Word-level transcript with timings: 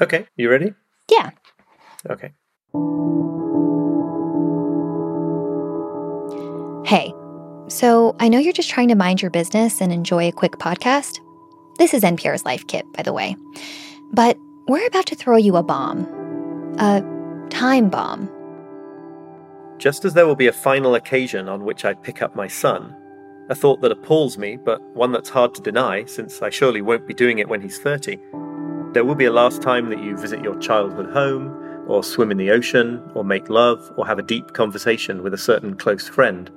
Okay, 0.00 0.26
you 0.36 0.48
ready? 0.50 0.72
Yeah. 1.10 1.30
Okay. 2.08 2.32
Hey, 6.86 7.12
so 7.68 8.16
I 8.18 8.28
know 8.30 8.38
you're 8.38 8.54
just 8.54 8.70
trying 8.70 8.88
to 8.88 8.94
mind 8.94 9.20
your 9.20 9.30
business 9.30 9.82
and 9.82 9.92
enjoy 9.92 10.26
a 10.28 10.32
quick 10.32 10.52
podcast. 10.52 11.20
This 11.76 11.92
is 11.92 12.02
NPR's 12.02 12.46
Life 12.46 12.66
Kit, 12.66 12.86
by 12.94 13.02
the 13.02 13.12
way. 13.12 13.36
But 14.12 14.38
we're 14.68 14.86
about 14.86 15.04
to 15.06 15.14
throw 15.14 15.36
you 15.36 15.56
a 15.56 15.62
bomb. 15.62 16.06
A 16.78 17.02
time 17.50 17.90
bomb. 17.90 18.30
Just 19.76 20.06
as 20.06 20.14
there 20.14 20.26
will 20.26 20.34
be 20.34 20.46
a 20.46 20.52
final 20.52 20.94
occasion 20.94 21.46
on 21.46 21.64
which 21.64 21.84
I 21.84 21.92
pick 21.92 22.22
up 22.22 22.34
my 22.34 22.48
son, 22.48 22.96
a 23.50 23.54
thought 23.54 23.82
that 23.82 23.92
appalls 23.92 24.38
me, 24.38 24.56
but 24.56 24.80
one 24.94 25.12
that's 25.12 25.28
hard 25.28 25.54
to 25.56 25.62
deny 25.62 26.06
since 26.06 26.40
I 26.40 26.48
surely 26.48 26.80
won't 26.80 27.06
be 27.06 27.14
doing 27.14 27.38
it 27.38 27.48
when 27.48 27.60
he's 27.60 27.78
30. 27.78 28.18
There 28.92 29.04
will 29.04 29.14
be 29.14 29.26
a 29.26 29.32
last 29.32 29.62
time 29.62 29.88
that 29.90 30.02
you 30.02 30.16
visit 30.16 30.42
your 30.42 30.58
childhood 30.58 31.10
home, 31.12 31.86
or 31.86 32.02
swim 32.02 32.32
in 32.32 32.38
the 32.38 32.50
ocean, 32.50 33.00
or 33.14 33.24
make 33.24 33.48
love, 33.48 33.92
or 33.96 34.04
have 34.04 34.18
a 34.18 34.22
deep 34.22 34.52
conversation 34.52 35.22
with 35.22 35.32
a 35.32 35.38
certain 35.38 35.76
close 35.76 36.08
friend. 36.08 36.50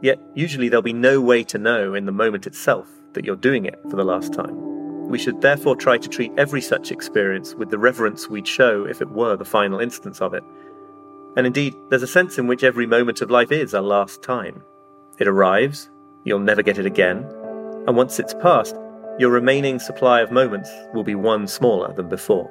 Yet, 0.00 0.20
usually, 0.34 0.68
there'll 0.68 0.82
be 0.82 0.92
no 0.92 1.20
way 1.20 1.44
to 1.44 1.58
know 1.58 1.94
in 1.94 2.04
the 2.04 2.10
moment 2.10 2.48
itself 2.48 2.88
that 3.12 3.24
you're 3.24 3.36
doing 3.36 3.64
it 3.64 3.78
for 3.88 3.96
the 3.96 4.04
last 4.04 4.32
time. 4.32 5.08
We 5.08 5.18
should 5.18 5.40
therefore 5.40 5.76
try 5.76 5.98
to 5.98 6.08
treat 6.08 6.32
every 6.36 6.60
such 6.60 6.90
experience 6.90 7.54
with 7.54 7.70
the 7.70 7.78
reverence 7.78 8.28
we'd 8.28 8.48
show 8.48 8.84
if 8.84 9.00
it 9.00 9.10
were 9.10 9.36
the 9.36 9.44
final 9.44 9.78
instance 9.78 10.20
of 10.20 10.34
it. 10.34 10.42
And 11.36 11.46
indeed, 11.46 11.76
there's 11.90 12.02
a 12.02 12.08
sense 12.08 12.38
in 12.38 12.48
which 12.48 12.64
every 12.64 12.86
moment 12.86 13.20
of 13.20 13.30
life 13.30 13.52
is 13.52 13.72
a 13.72 13.80
last 13.80 14.20
time. 14.20 14.64
It 15.18 15.28
arrives, 15.28 15.90
you'll 16.24 16.40
never 16.40 16.62
get 16.62 16.78
it 16.78 16.86
again, 16.86 17.24
and 17.86 17.96
once 17.96 18.18
it's 18.18 18.34
past, 18.34 18.76
your 19.18 19.30
remaining 19.30 19.78
supply 19.78 20.20
of 20.20 20.30
moments 20.30 20.70
will 20.94 21.04
be 21.04 21.14
one 21.14 21.46
smaller 21.46 21.92
than 21.92 22.08
before. 22.08 22.50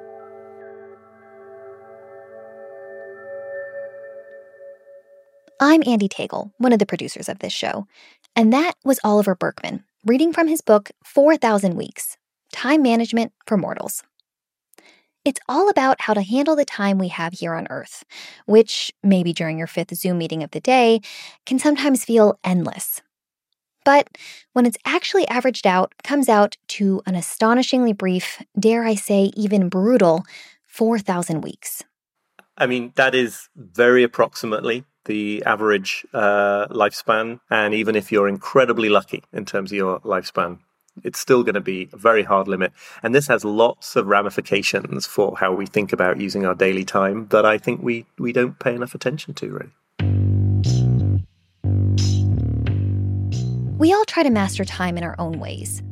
I'm 5.60 5.82
Andy 5.86 6.08
Tagle, 6.08 6.52
one 6.58 6.72
of 6.72 6.78
the 6.78 6.86
producers 6.86 7.28
of 7.28 7.40
this 7.40 7.52
show, 7.52 7.86
and 8.34 8.52
that 8.52 8.74
was 8.84 9.00
Oliver 9.04 9.34
Burkeman 9.34 9.84
reading 10.04 10.32
from 10.32 10.48
his 10.48 10.60
book 10.60 10.90
4,000 11.04 11.76
Weeks 11.76 12.16
Time 12.52 12.82
Management 12.82 13.32
for 13.46 13.56
Mortals. 13.56 14.02
It's 15.24 15.40
all 15.48 15.68
about 15.68 16.00
how 16.00 16.14
to 16.14 16.22
handle 16.22 16.56
the 16.56 16.64
time 16.64 16.98
we 16.98 17.08
have 17.08 17.34
here 17.34 17.54
on 17.54 17.68
Earth, 17.70 18.04
which, 18.46 18.92
maybe 19.04 19.32
during 19.32 19.56
your 19.56 19.68
fifth 19.68 19.94
Zoom 19.94 20.18
meeting 20.18 20.42
of 20.42 20.50
the 20.50 20.60
day, 20.60 21.00
can 21.46 21.60
sometimes 21.60 22.04
feel 22.04 22.40
endless. 22.42 23.00
But 23.84 24.16
when 24.52 24.66
it's 24.66 24.78
actually 24.84 25.26
averaged 25.28 25.66
out, 25.66 25.94
comes 26.02 26.28
out 26.28 26.56
to 26.68 27.02
an 27.06 27.14
astonishingly 27.14 27.92
brief, 27.92 28.42
dare 28.58 28.84
I 28.84 28.94
say, 28.94 29.32
even 29.36 29.68
brutal 29.68 30.24
4,000 30.66 31.42
weeks. 31.42 31.84
I 32.56 32.66
mean, 32.66 32.92
that 32.96 33.14
is 33.14 33.48
very 33.56 34.02
approximately 34.02 34.84
the 35.06 35.42
average 35.44 36.06
uh, 36.14 36.66
lifespan. 36.68 37.40
And 37.50 37.74
even 37.74 37.96
if 37.96 38.12
you're 38.12 38.28
incredibly 38.28 38.88
lucky 38.88 39.24
in 39.32 39.44
terms 39.44 39.72
of 39.72 39.76
your 39.76 40.00
lifespan, 40.00 40.58
it's 41.02 41.18
still 41.18 41.42
going 41.42 41.54
to 41.54 41.60
be 41.60 41.88
a 41.92 41.96
very 41.96 42.22
hard 42.22 42.48
limit. 42.48 42.72
And 43.02 43.14
this 43.14 43.26
has 43.28 43.44
lots 43.44 43.96
of 43.96 44.06
ramifications 44.06 45.06
for 45.06 45.36
how 45.38 45.52
we 45.52 45.66
think 45.66 45.92
about 45.92 46.20
using 46.20 46.44
our 46.44 46.54
daily 46.54 46.84
time 46.84 47.28
that 47.28 47.46
I 47.46 47.58
think 47.58 47.82
we, 47.82 48.06
we 48.18 48.32
don't 48.32 48.58
pay 48.58 48.74
enough 48.74 48.94
attention 48.94 49.34
to, 49.34 49.50
really. 49.50 49.70
Try 54.12 54.24
to 54.24 54.30
master 54.30 54.62
time 54.66 54.98
in 54.98 55.04
our 55.04 55.16
own 55.18 55.40
ways 55.40 55.82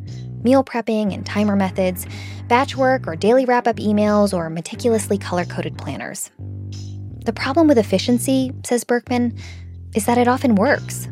meal 0.43 0.63
prepping 0.63 1.15
and 1.15 1.25
timer 1.25 1.57
methods, 1.57 2.07
batch 2.49 2.77
work 2.77 3.07
or 3.07 3.17
daily 3.17 3.47
wrap 3.47 3.67
up 3.67 3.77
emails, 3.77 4.35
or 4.35 4.51
meticulously 4.51 5.17
color 5.17 5.47
coded 5.47 5.79
planners. 5.79 6.31
The 7.25 7.33
problem 7.33 7.67
with 7.67 7.79
efficiency, 7.79 8.53
says 8.63 8.85
Burkeman, 8.85 9.39
is 9.95 10.05
that 10.05 10.19
it 10.19 10.29
often 10.29 10.55
works. 10.55 11.09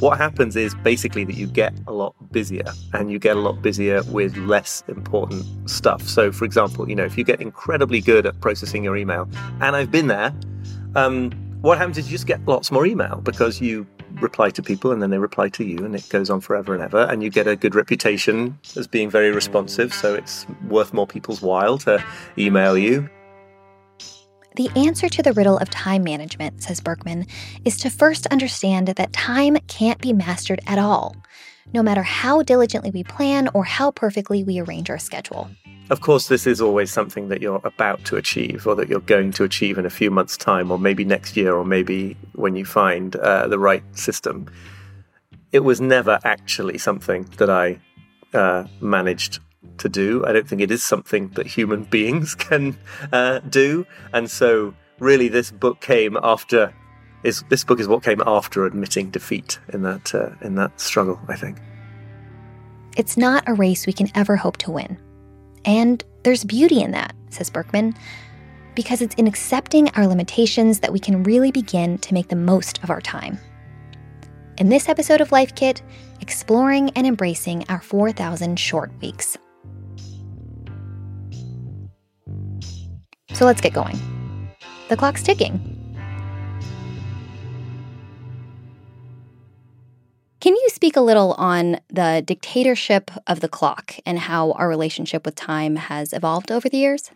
What 0.00 0.18
happens 0.18 0.54
is 0.54 0.74
basically 0.74 1.24
that 1.24 1.36
you 1.36 1.46
get 1.46 1.72
a 1.86 1.92
lot 1.92 2.14
busier 2.30 2.70
and 2.92 3.10
you 3.10 3.18
get 3.18 3.36
a 3.36 3.40
lot 3.40 3.62
busier 3.62 4.02
with 4.04 4.36
less 4.36 4.82
important 4.88 5.46
stuff. 5.68 6.02
So, 6.02 6.30
for 6.30 6.44
example, 6.44 6.90
you 6.90 6.94
know, 6.94 7.04
if 7.04 7.16
you 7.16 7.24
get 7.24 7.40
incredibly 7.40 8.02
good 8.02 8.26
at 8.26 8.38
processing 8.42 8.84
your 8.84 8.98
email, 8.98 9.30
and 9.62 9.76
I've 9.76 9.90
been 9.90 10.08
there, 10.08 10.34
um, 10.94 11.30
what 11.62 11.78
happens 11.78 11.96
is 11.96 12.06
you 12.06 12.12
just 12.12 12.26
get 12.26 12.44
lots 12.46 12.70
more 12.70 12.84
email 12.84 13.20
because 13.22 13.62
you 13.62 13.86
reply 14.20 14.50
to 14.50 14.62
people 14.62 14.92
and 14.92 15.02
then 15.02 15.10
they 15.10 15.18
reply 15.18 15.48
to 15.50 15.64
you 15.64 15.84
and 15.84 15.94
it 15.94 16.08
goes 16.08 16.30
on 16.30 16.40
forever 16.40 16.74
and 16.74 16.82
ever. 16.82 17.02
And 17.04 17.22
you 17.22 17.30
get 17.30 17.46
a 17.46 17.56
good 17.56 17.74
reputation 17.74 18.58
as 18.76 18.86
being 18.86 19.10
very 19.10 19.30
responsive 19.30 19.92
so 19.92 20.14
it's 20.14 20.46
worth 20.68 20.92
more 20.92 21.06
people's 21.06 21.42
while 21.42 21.78
to 21.78 22.04
email 22.38 22.76
you. 22.76 23.08
The 24.56 24.68
answer 24.76 25.08
to 25.08 25.22
the 25.22 25.32
riddle 25.32 25.56
of 25.56 25.70
time 25.70 26.04
management, 26.04 26.62
says 26.62 26.80
Burkeman, 26.80 27.26
is 27.64 27.78
to 27.78 27.90
first 27.90 28.26
understand 28.26 28.88
that 28.88 29.12
time 29.12 29.56
can't 29.66 30.00
be 30.00 30.12
mastered 30.12 30.60
at 30.66 30.78
all, 30.78 31.16
no 31.72 31.82
matter 31.82 32.02
how 32.02 32.42
diligently 32.42 32.90
we 32.90 33.04
plan 33.04 33.48
or 33.54 33.64
how 33.64 33.90
perfectly 33.90 34.42
we 34.44 34.60
arrange 34.60 34.90
our 34.90 34.98
schedule. 34.98 35.50
Of 35.90 36.00
course, 36.00 36.28
this 36.28 36.46
is 36.46 36.60
always 36.60 36.90
something 36.90 37.28
that 37.28 37.42
you're 37.42 37.60
about 37.64 38.04
to 38.06 38.16
achieve 38.16 38.66
or 38.66 38.74
that 38.76 38.88
you're 38.88 39.00
going 39.00 39.32
to 39.32 39.44
achieve 39.44 39.76
in 39.76 39.84
a 39.84 39.90
few 39.90 40.10
months' 40.10 40.36
time, 40.36 40.70
or 40.70 40.78
maybe 40.78 41.04
next 41.04 41.36
year, 41.36 41.54
or 41.54 41.64
maybe 41.64 42.16
when 42.34 42.56
you 42.56 42.64
find 42.64 43.16
uh, 43.16 43.46
the 43.48 43.58
right 43.58 43.82
system. 43.96 44.50
It 45.50 45.60
was 45.60 45.80
never 45.80 46.18
actually 46.24 46.78
something 46.78 47.24
that 47.36 47.50
I 47.50 47.78
uh, 48.32 48.64
managed 48.80 49.40
to 49.78 49.88
do. 49.88 50.24
I 50.24 50.32
don't 50.32 50.48
think 50.48 50.62
it 50.62 50.70
is 50.70 50.82
something 50.82 51.28
that 51.30 51.46
human 51.46 51.84
beings 51.96 52.34
can 52.34 52.76
uh, 53.12 53.40
do. 53.40 53.86
And 54.12 54.30
so, 54.30 54.74
really, 54.98 55.28
this 55.28 55.50
book 55.50 55.80
came 55.80 56.16
after. 56.22 56.72
Is 57.24 57.44
this 57.48 57.64
book 57.64 57.78
is 57.78 57.88
what 57.88 58.02
came 58.02 58.20
after 58.26 58.66
admitting 58.66 59.10
defeat 59.10 59.58
in 59.72 59.82
that 59.82 60.14
uh, 60.14 60.30
in 60.40 60.56
that 60.56 60.80
struggle? 60.80 61.20
I 61.28 61.36
think 61.36 61.58
it's 62.96 63.16
not 63.16 63.44
a 63.46 63.54
race 63.54 63.86
we 63.86 63.92
can 63.92 64.10
ever 64.14 64.36
hope 64.36 64.56
to 64.58 64.70
win, 64.70 64.98
and 65.64 66.04
there's 66.24 66.44
beauty 66.44 66.82
in 66.82 66.90
that, 66.92 67.14
says 67.30 67.48
Burkeman, 67.48 67.94
because 68.74 69.02
it's 69.02 69.14
in 69.14 69.26
accepting 69.26 69.88
our 69.90 70.06
limitations 70.06 70.80
that 70.80 70.92
we 70.92 70.98
can 70.98 71.22
really 71.22 71.52
begin 71.52 71.98
to 71.98 72.14
make 72.14 72.28
the 72.28 72.36
most 72.36 72.82
of 72.82 72.90
our 72.90 73.00
time. 73.00 73.38
In 74.58 74.68
this 74.68 74.88
episode 74.88 75.20
of 75.20 75.32
Life 75.32 75.54
Kit, 75.54 75.82
exploring 76.20 76.90
and 76.90 77.06
embracing 77.06 77.64
our 77.68 77.80
4,000 77.80 78.58
short 78.58 78.92
weeks. 79.00 79.36
So 83.32 83.46
let's 83.46 83.60
get 83.60 83.72
going. 83.72 83.98
The 84.88 84.96
clock's 84.96 85.22
ticking. 85.22 85.81
Can 90.42 90.56
you 90.56 90.68
speak 90.70 90.96
a 90.96 91.00
little 91.00 91.34
on 91.34 91.78
the 91.86 92.20
dictatorship 92.26 93.12
of 93.28 93.38
the 93.38 93.48
clock 93.48 93.94
and 94.04 94.18
how 94.18 94.50
our 94.54 94.68
relationship 94.68 95.24
with 95.24 95.36
time 95.36 95.76
has 95.76 96.12
evolved 96.12 96.50
over 96.50 96.68
the 96.68 96.78
years? 96.78 97.12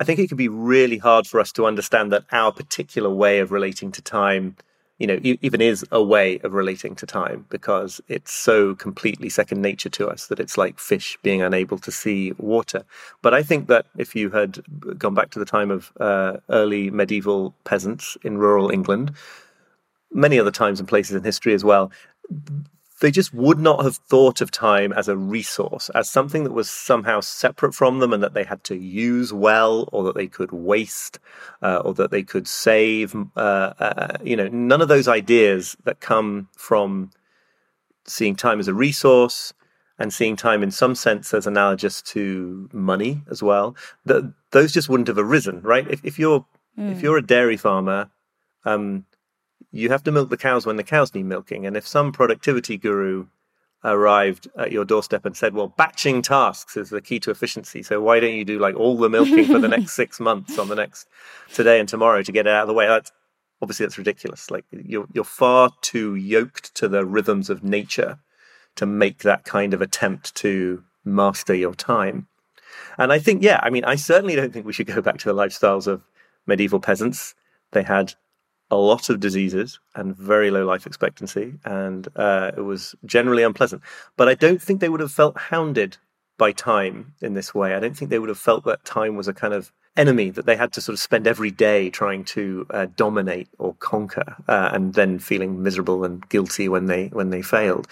I 0.00 0.02
think 0.04 0.18
it 0.18 0.26
can 0.26 0.36
be 0.36 0.48
really 0.48 0.98
hard 0.98 1.28
for 1.28 1.38
us 1.38 1.52
to 1.52 1.66
understand 1.66 2.10
that 2.10 2.24
our 2.32 2.50
particular 2.50 3.10
way 3.10 3.38
of 3.38 3.52
relating 3.52 3.92
to 3.92 4.02
time 4.02 4.56
you 4.98 5.06
know, 5.06 5.20
even 5.22 5.60
is 5.60 5.84
a 5.92 6.02
way 6.02 6.40
of 6.40 6.52
relating 6.52 6.96
to 6.96 7.06
time 7.06 7.46
because 7.48 8.00
it's 8.08 8.32
so 8.32 8.74
completely 8.74 9.28
second 9.28 9.62
nature 9.62 9.88
to 9.90 10.08
us 10.08 10.26
that 10.26 10.40
it's 10.40 10.58
like 10.58 10.78
fish 10.80 11.16
being 11.22 11.42
unable 11.42 11.78
to 11.78 11.90
see 11.92 12.32
water. 12.38 12.84
But 13.20 13.34
I 13.34 13.42
think 13.42 13.68
that 13.68 13.86
if 13.96 14.16
you 14.16 14.30
had 14.30 14.62
gone 14.98 15.14
back 15.14 15.30
to 15.30 15.38
the 15.40 15.44
time 15.44 15.70
of 15.70 15.92
uh, 15.98 16.38
early 16.50 16.90
medieval 16.90 17.54
peasants 17.64 18.16
in 18.22 18.38
rural 18.38 18.70
England, 18.70 19.12
many 20.12 20.38
other 20.38 20.50
times 20.50 20.78
and 20.78 20.88
places 20.88 21.16
in 21.16 21.24
history 21.24 21.54
as 21.54 21.64
well, 21.64 21.90
they 23.02 23.10
just 23.10 23.34
would 23.34 23.58
not 23.58 23.84
have 23.84 23.96
thought 23.96 24.40
of 24.40 24.52
time 24.52 24.92
as 24.92 25.08
a 25.08 25.16
resource, 25.16 25.90
as 25.90 26.08
something 26.08 26.44
that 26.44 26.52
was 26.52 26.70
somehow 26.70 27.18
separate 27.20 27.74
from 27.74 27.98
them 27.98 28.12
and 28.12 28.22
that 28.22 28.32
they 28.32 28.44
had 28.44 28.62
to 28.64 28.76
use 28.76 29.32
well 29.32 29.88
or 29.92 30.04
that 30.04 30.14
they 30.14 30.28
could 30.28 30.52
waste 30.52 31.18
uh, 31.62 31.82
or 31.84 31.94
that 31.94 32.12
they 32.12 32.22
could 32.22 32.46
save. 32.46 33.14
Uh, 33.36 33.72
uh, 33.78 34.16
you 34.22 34.36
know, 34.36 34.46
none 34.48 34.80
of 34.80 34.86
those 34.86 35.08
ideas 35.08 35.76
that 35.82 35.98
come 35.98 36.48
from 36.56 37.10
seeing 38.06 38.36
time 38.36 38.60
as 38.60 38.68
a 38.68 38.74
resource 38.74 39.52
and 39.98 40.12
seeing 40.12 40.36
time 40.36 40.62
in 40.62 40.70
some 40.70 40.94
sense 40.94 41.34
as 41.34 41.46
analogous 41.46 42.02
to 42.02 42.68
money 42.72 43.22
as 43.30 43.42
well, 43.42 43.76
that 44.04 44.32
those 44.52 44.72
just 44.72 44.88
wouldn't 44.88 45.08
have 45.08 45.18
arisen, 45.18 45.60
right? 45.62 45.88
If, 45.90 46.04
if 46.04 46.18
you're 46.20 46.46
mm. 46.78 46.92
if 46.92 47.02
you're 47.02 47.18
a 47.18 47.26
dairy 47.26 47.56
farmer, 47.56 48.10
um, 48.64 49.06
you 49.72 49.88
have 49.88 50.04
to 50.04 50.12
milk 50.12 50.30
the 50.30 50.36
cows 50.36 50.66
when 50.66 50.76
the 50.76 50.84
cows 50.84 51.14
need 51.14 51.24
milking. 51.24 51.66
And 51.66 51.76
if 51.76 51.86
some 51.86 52.12
productivity 52.12 52.76
guru 52.76 53.26
arrived 53.84 54.48
at 54.56 54.70
your 54.70 54.84
doorstep 54.84 55.24
and 55.24 55.36
said, 55.36 55.54
well, 55.54 55.74
batching 55.76 56.22
tasks 56.22 56.76
is 56.76 56.90
the 56.90 57.00
key 57.00 57.18
to 57.18 57.30
efficiency. 57.30 57.82
So 57.82 58.00
why 58.00 58.20
don't 58.20 58.34
you 58.34 58.44
do 58.44 58.58
like 58.58 58.76
all 58.76 58.96
the 58.96 59.08
milking 59.08 59.46
for 59.46 59.58
the 59.58 59.68
next 59.76 59.92
six 59.94 60.20
months 60.20 60.58
on 60.58 60.68
the 60.68 60.76
next 60.76 61.08
today 61.52 61.80
and 61.80 61.88
tomorrow 61.88 62.22
to 62.22 62.32
get 62.32 62.46
it 62.46 62.52
out 62.52 62.62
of 62.62 62.68
the 62.68 62.74
way? 62.74 62.86
That's 62.86 63.10
obviously 63.60 63.86
that's 63.86 63.98
ridiculous. 63.98 64.50
Like 64.50 64.64
you're, 64.70 65.06
you're 65.12 65.24
far 65.24 65.70
too 65.80 66.14
yoked 66.14 66.74
to 66.76 66.88
the 66.88 67.04
rhythms 67.04 67.50
of 67.50 67.64
nature 67.64 68.18
to 68.76 68.86
make 68.86 69.18
that 69.18 69.44
kind 69.44 69.74
of 69.74 69.82
attempt 69.82 70.34
to 70.36 70.84
master 71.04 71.54
your 71.54 71.74
time. 71.74 72.28
And 72.98 73.12
I 73.12 73.18
think, 73.18 73.42
yeah, 73.42 73.58
I 73.62 73.70
mean, 73.70 73.84
I 73.84 73.96
certainly 73.96 74.36
don't 74.36 74.52
think 74.52 74.66
we 74.66 74.72
should 74.72 74.86
go 74.86 75.00
back 75.00 75.18
to 75.18 75.28
the 75.28 75.34
lifestyles 75.34 75.86
of 75.86 76.02
medieval 76.46 76.80
peasants. 76.80 77.34
They 77.72 77.82
had 77.82 78.14
a 78.72 78.76
lot 78.76 79.10
of 79.10 79.20
diseases 79.20 79.78
and 79.94 80.16
very 80.16 80.50
low 80.50 80.64
life 80.64 80.86
expectancy, 80.86 81.52
and 81.66 82.08
uh, 82.16 82.52
it 82.56 82.62
was 82.62 82.94
generally 83.04 83.42
unpleasant. 83.42 83.82
But 84.16 84.30
I 84.30 84.34
don't 84.34 84.62
think 84.62 84.80
they 84.80 84.88
would 84.88 85.00
have 85.00 85.12
felt 85.12 85.36
hounded 85.36 85.98
by 86.38 86.52
time 86.52 87.12
in 87.20 87.34
this 87.34 87.54
way. 87.54 87.74
I 87.74 87.80
don't 87.80 87.94
think 87.94 88.10
they 88.10 88.18
would 88.18 88.30
have 88.30 88.38
felt 88.38 88.64
that 88.64 88.82
time 88.86 89.14
was 89.14 89.28
a 89.28 89.34
kind 89.34 89.52
of 89.52 89.70
enemy 89.94 90.30
that 90.30 90.46
they 90.46 90.56
had 90.56 90.72
to 90.72 90.80
sort 90.80 90.94
of 90.94 91.00
spend 91.00 91.26
every 91.26 91.50
day 91.50 91.90
trying 91.90 92.24
to 92.24 92.66
uh, 92.70 92.86
dominate 92.96 93.48
or 93.58 93.74
conquer, 93.74 94.36
uh, 94.48 94.70
and 94.72 94.94
then 94.94 95.18
feeling 95.18 95.62
miserable 95.62 96.02
and 96.02 96.26
guilty 96.30 96.66
when 96.66 96.86
they 96.86 97.08
when 97.08 97.28
they 97.28 97.42
failed. 97.42 97.86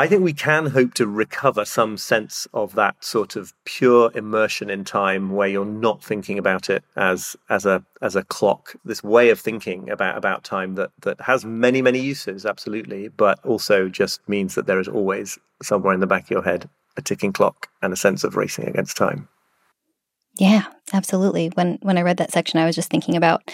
I 0.00 0.06
think 0.06 0.24
we 0.24 0.32
can 0.32 0.64
hope 0.64 0.94
to 0.94 1.06
recover 1.06 1.66
some 1.66 1.98
sense 1.98 2.48
of 2.54 2.74
that 2.74 3.04
sort 3.04 3.36
of 3.36 3.52
pure 3.66 4.10
immersion 4.14 4.70
in 4.70 4.82
time 4.82 5.28
where 5.28 5.46
you're 5.46 5.66
not 5.66 6.02
thinking 6.02 6.38
about 6.38 6.70
it 6.70 6.82
as 6.96 7.36
as 7.50 7.66
a 7.66 7.84
as 8.00 8.16
a 8.16 8.24
clock, 8.24 8.74
this 8.82 9.04
way 9.04 9.28
of 9.28 9.38
thinking 9.38 9.90
about 9.90 10.16
about 10.16 10.42
time 10.42 10.74
that 10.76 10.90
that 11.02 11.20
has 11.20 11.44
many, 11.44 11.82
many 11.82 11.98
uses, 11.98 12.46
absolutely, 12.46 13.08
but 13.08 13.44
also 13.44 13.90
just 13.90 14.26
means 14.26 14.54
that 14.54 14.66
there 14.66 14.80
is 14.80 14.88
always 14.88 15.38
somewhere 15.62 15.92
in 15.92 16.00
the 16.00 16.06
back 16.06 16.22
of 16.22 16.30
your 16.30 16.44
head 16.44 16.66
a 16.96 17.02
ticking 17.02 17.34
clock 17.34 17.68
and 17.82 17.92
a 17.92 17.96
sense 17.96 18.24
of 18.24 18.36
racing 18.36 18.66
against 18.66 18.96
time. 18.96 19.28
Yeah, 20.38 20.64
absolutely. 20.94 21.48
When 21.48 21.78
when 21.82 21.98
I 21.98 22.02
read 22.02 22.16
that 22.16 22.32
section, 22.32 22.58
I 22.58 22.64
was 22.64 22.74
just 22.74 22.88
thinking 22.88 23.16
about, 23.16 23.50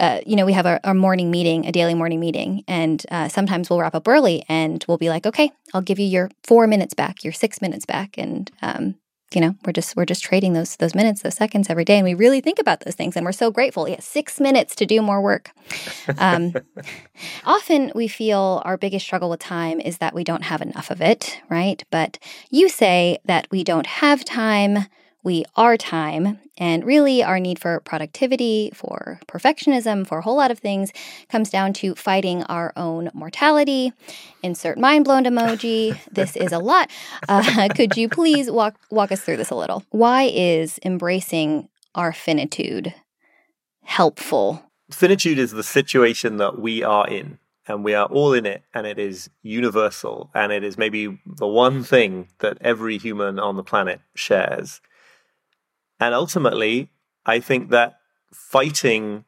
uh, 0.00 0.20
you 0.26 0.36
know, 0.36 0.44
we 0.44 0.52
have 0.52 0.66
our, 0.66 0.80
our, 0.84 0.94
morning 0.94 1.30
meeting, 1.30 1.66
a 1.66 1.72
daily 1.72 1.94
morning 1.94 2.18
meeting, 2.18 2.64
and 2.66 3.04
uh, 3.10 3.28
sometimes 3.28 3.70
we'll 3.70 3.78
wrap 3.78 3.94
up 3.94 4.08
early, 4.08 4.44
and 4.48 4.84
we'll 4.88 4.98
be 4.98 5.08
like, 5.08 5.24
okay, 5.26 5.50
I'll 5.72 5.82
give 5.82 5.98
you 5.98 6.06
your 6.06 6.30
four 6.42 6.66
minutes 6.66 6.94
back, 6.94 7.22
your 7.22 7.32
six 7.32 7.62
minutes 7.62 7.86
back, 7.86 8.18
and 8.18 8.50
um, 8.60 8.96
you 9.34 9.40
know, 9.40 9.54
we're 9.64 9.72
just 9.72 9.96
we're 9.96 10.04
just 10.04 10.22
trading 10.22 10.52
those 10.52 10.76
those 10.76 10.94
minutes, 10.94 11.22
those 11.22 11.34
seconds 11.34 11.70
every 11.70 11.84
day, 11.84 11.96
and 11.96 12.04
we 12.04 12.14
really 12.14 12.40
think 12.40 12.58
about 12.58 12.80
those 12.80 12.94
things, 12.94 13.16
and 13.16 13.24
we're 13.24 13.32
so 13.32 13.50
grateful. 13.50 13.88
Yeah, 13.88 14.00
six 14.00 14.40
minutes 14.40 14.74
to 14.76 14.86
do 14.86 15.00
more 15.00 15.20
work. 15.20 15.52
Um, 16.18 16.54
often 17.44 17.92
we 17.94 18.08
feel 18.08 18.62
our 18.64 18.76
biggest 18.76 19.06
struggle 19.06 19.30
with 19.30 19.40
time 19.40 19.80
is 19.80 19.98
that 19.98 20.14
we 20.14 20.24
don't 20.24 20.42
have 20.42 20.60
enough 20.60 20.90
of 20.90 21.00
it, 21.00 21.40
right? 21.48 21.82
But 21.90 22.18
you 22.50 22.68
say 22.68 23.18
that 23.24 23.48
we 23.50 23.64
don't 23.64 23.86
have 23.86 24.24
time 24.24 24.86
we 25.24 25.44
are 25.56 25.76
time. 25.76 26.38
And 26.56 26.84
really, 26.84 27.24
our 27.24 27.40
need 27.40 27.58
for 27.58 27.80
productivity, 27.80 28.70
for 28.74 29.18
perfectionism, 29.26 30.06
for 30.06 30.18
a 30.18 30.22
whole 30.22 30.36
lot 30.36 30.52
of 30.52 30.60
things 30.60 30.92
comes 31.28 31.50
down 31.50 31.72
to 31.74 31.96
fighting 31.96 32.44
our 32.44 32.72
own 32.76 33.10
mortality. 33.12 33.92
Insert 34.42 34.78
mind 34.78 35.04
blown 35.04 35.24
emoji. 35.24 35.98
this 36.12 36.36
is 36.36 36.52
a 36.52 36.60
lot. 36.60 36.90
Uh, 37.26 37.68
could 37.74 37.96
you 37.96 38.08
please 38.08 38.50
walk, 38.50 38.76
walk 38.90 39.10
us 39.10 39.20
through 39.20 39.36
this 39.36 39.50
a 39.50 39.54
little? 39.54 39.82
Why 39.90 40.24
is 40.24 40.78
embracing 40.84 41.68
our 41.94 42.12
finitude 42.12 42.94
helpful? 43.82 44.62
Finitude 44.90 45.38
is 45.38 45.52
the 45.52 45.62
situation 45.62 46.36
that 46.36 46.58
we 46.58 46.82
are 46.82 47.08
in 47.08 47.38
and 47.66 47.82
we 47.82 47.94
are 47.94 48.06
all 48.06 48.34
in 48.34 48.44
it 48.44 48.62
and 48.74 48.86
it 48.86 48.98
is 48.98 49.30
universal 49.42 50.30
and 50.34 50.52
it 50.52 50.62
is 50.62 50.76
maybe 50.76 51.18
the 51.24 51.46
one 51.46 51.82
thing 51.82 52.28
that 52.40 52.58
every 52.60 52.98
human 52.98 53.38
on 53.38 53.56
the 53.56 53.62
planet 53.62 54.00
shares 54.14 54.80
and 56.00 56.14
ultimately, 56.14 56.90
I 57.24 57.40
think 57.40 57.70
that 57.70 57.98
fighting 58.32 59.24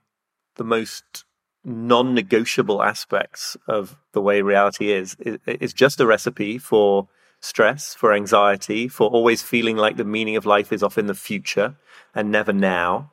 the 0.57 0.65
most 0.65 1.25
non 1.65 2.15
negotiable 2.15 2.83
aspects 2.83 3.57
of 3.67 3.97
the 4.13 4.21
way 4.21 4.43
reality 4.43 4.93
is, 4.93 5.17
is, 5.21 5.39
is 5.47 5.73
just 5.73 6.01
a 6.01 6.07
recipe 6.07 6.59
for 6.59 7.09
stress, 7.41 7.95
for 7.95 8.13
anxiety, 8.13 8.89
for 8.89 9.09
always 9.09 9.43
feeling 9.43 9.77
like 9.77 9.97
the 9.97 10.05
meaning 10.05 10.37
of 10.37 10.47
life 10.47 10.73
is 10.73 10.83
off 10.83 10.99
in 10.99 11.07
the 11.07 11.15
future 11.15 11.77
and 12.15 12.31
never 12.31 12.53
now. 12.53 13.13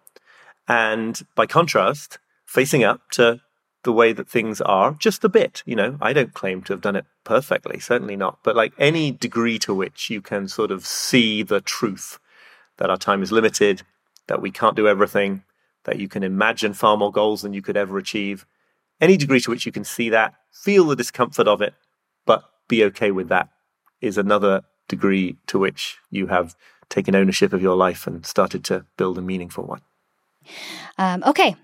And 0.68 1.20
by 1.36 1.46
contrast, 1.46 2.20
facing 2.46 2.84
up 2.84 3.02
to 3.12 3.42
the 3.84 3.92
way 3.92 4.14
that 4.14 4.30
things 4.30 4.62
are 4.62 4.94
just 4.94 5.24
a 5.24 5.30
bit. 5.30 5.62
You 5.66 5.76
know, 5.76 5.98
I 6.02 6.14
don't 6.14 6.34
claim 6.34 6.62
to 6.64 6.74
have 6.74 6.82
done 6.82 6.96
it 6.96 7.06
perfectly, 7.24 7.80
certainly 7.80 8.16
not, 8.16 8.40
but 8.44 8.56
like 8.56 8.74
any 8.78 9.12
degree 9.12 9.60
to 9.60 9.74
which 9.74 10.10
you 10.10 10.22
can 10.22 10.48
sort 10.48 10.72
of 10.72 10.86
see 10.86 11.44
the 11.44 11.60
truth 11.60 12.20
that 12.78 12.90
our 12.90 12.98
time 12.98 13.22
is 13.22 13.32
limited, 13.32 13.84
that 14.28 14.42
we 14.42 14.52
can't 14.52 14.76
do 14.76 14.88
everything, 14.88 15.44
that 15.86 16.00
you 16.00 16.08
can 16.08 16.24
imagine 16.24 16.74
far 16.74 16.98
more 16.98 17.12
goals 17.12 17.42
than 17.42 17.54
you 17.54 17.62
could 17.62 17.78
ever 17.78 17.98
achieve. 17.98 18.46
Any 19.02 19.18
degree 19.18 19.40
to 19.42 19.52
which 19.52 19.66
you 19.66 19.72
can 19.72 19.84
see 19.84 20.10
that, 20.10 20.34
feel 20.52 20.86
the 20.86 20.96
discomfort 20.96 21.48
of 21.48 21.62
it, 21.62 21.74
but 22.26 22.44
be 22.68 22.84
okay 22.86 23.12
with 23.12 23.30
that 23.30 23.50
is 24.02 24.18
another 24.18 24.64
degree 24.88 25.38
to 25.48 25.60
which 25.60 25.98
you 26.10 26.28
have 26.28 26.56
taken 26.90 27.16
ownership 27.16 27.54
of 27.54 27.62
your 27.62 27.76
life 27.76 28.08
and 28.08 28.26
started 28.26 28.64
to 28.66 28.86
build 28.98 29.18
a 29.18 29.22
meaningful 29.22 29.66
one. 29.66 29.82
Um, 30.98 31.24
okay, 31.26 31.56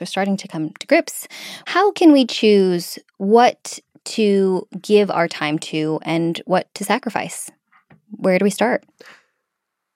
we're 0.00 0.06
starting 0.06 0.36
to 0.38 0.48
come 0.48 0.70
to 0.78 0.86
grips. 0.86 1.28
How 1.66 1.90
can 1.92 2.12
we 2.12 2.24
choose 2.24 2.98
what 3.18 3.78
to 4.04 4.66
give 4.80 5.10
our 5.10 5.28
time 5.28 5.58
to 5.58 5.98
and 6.02 6.40
what 6.46 6.72
to 6.74 6.84
sacrifice? 6.84 7.50
Where 8.10 8.38
do 8.38 8.44
we 8.44 8.50
start? 8.50 8.84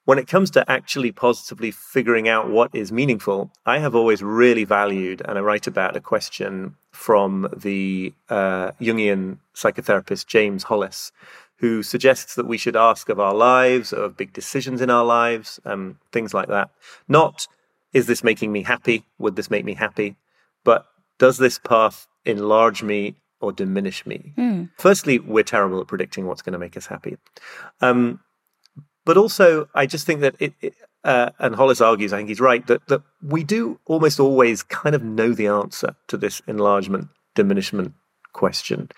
When 0.05 0.19
it 0.19 0.27
comes 0.27 0.51
to 0.51 0.71
actually 0.71 1.13
positively 1.13 1.71
figuring 1.71 2.29
out 2.29 2.51
what 2.51 2.71
is 2.75 2.91
meaningful, 2.91 3.53
I 3.65 3.79
have 3.79 3.95
always 3.95 4.23
really 4.23 4.65
valued, 4.65 5.23
and 5.25 5.39
I 5.39 5.41
write 5.41 5.67
about 5.67 5.97
a 5.97 6.01
question 6.01 6.75
from 6.91 7.49
the 7.57 8.13
uh, 8.29 8.73
Jungian 8.81 9.39
psychotherapist 9.55 10.27
James 10.27 10.65
Hollis, 10.65 11.13
who 11.57 11.83
suggests 11.85 12.35
that 12.35 12.47
we 12.47 12.59
should 12.59 12.75
ask 12.75 13.09
of 13.09 13.21
our 13.21 13.35
lives, 13.35 13.93
of 13.93 14.17
big 14.17 14.33
decisions 14.33 14.81
in 14.81 14.91
our 14.91 15.05
lives, 15.05 15.61
um, 15.65 15.99
things 16.11 16.35
like 16.35 16.49
that. 16.49 16.71
Not, 17.07 17.47
is 17.93 18.07
this 18.07 18.25
making 18.25 18.51
me 18.51 18.63
happy? 18.63 19.05
Would 19.19 19.37
this 19.37 19.51
make 19.51 19.65
me 19.65 19.75
happy? 19.75 20.17
But 20.65 20.87
does 21.19 21.39
this 21.39 21.61
path 21.61 22.09
enlarge 22.25 22.83
me 22.83 23.15
or 23.41 23.53
diminish 23.53 24.05
me? 24.05 24.33
Mm. 24.37 24.71
Firstly, 24.77 25.21
we're 25.21 25.45
terrible 25.45 25.81
at 25.81 25.87
predicting 25.87 26.27
what's 26.27 26.43
going 26.43 26.55
to 26.55 26.59
make 26.59 26.77
us 26.77 26.87
happy. 26.87 27.17
Um, 27.81 28.19
but 29.05 29.17
also, 29.17 29.69
I 29.75 29.87
just 29.87 30.07
think 30.07 30.21
that 30.21 30.37
it, 30.39 30.55
it 30.61 30.75
uh, 31.05 31.31
and 31.39 31.55
Hollis 31.55 31.81
argues, 31.81 32.13
I 32.13 32.19
think 32.19 32.29
he's 32.29 32.41
right, 32.41 32.65
that, 32.69 32.87
that 32.87 33.03
we 33.23 33.43
do 33.43 33.81
almost 33.87 34.21
always 34.21 34.63
kind 34.63 34.95
of 34.95 35.03
know 35.03 35.33
the 35.33 35.49
answer 35.49 35.97
to 36.09 36.17
this 36.17 36.41
enlargement 36.47 37.09
diminishment 37.35 37.93
question. 38.33 38.89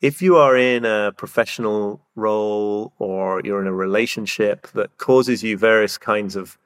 If 0.00 0.22
you 0.22 0.36
are 0.36 0.56
in 0.56 0.84
a 0.84 1.12
professional 1.16 2.00
role 2.14 2.92
or 2.98 3.40
you're 3.44 3.60
in 3.60 3.66
a 3.66 3.72
relationship 3.72 4.68
that 4.68 4.96
causes 4.98 5.42
you 5.42 5.56
various 5.56 5.98
kinds 5.98 6.36
of 6.36 6.58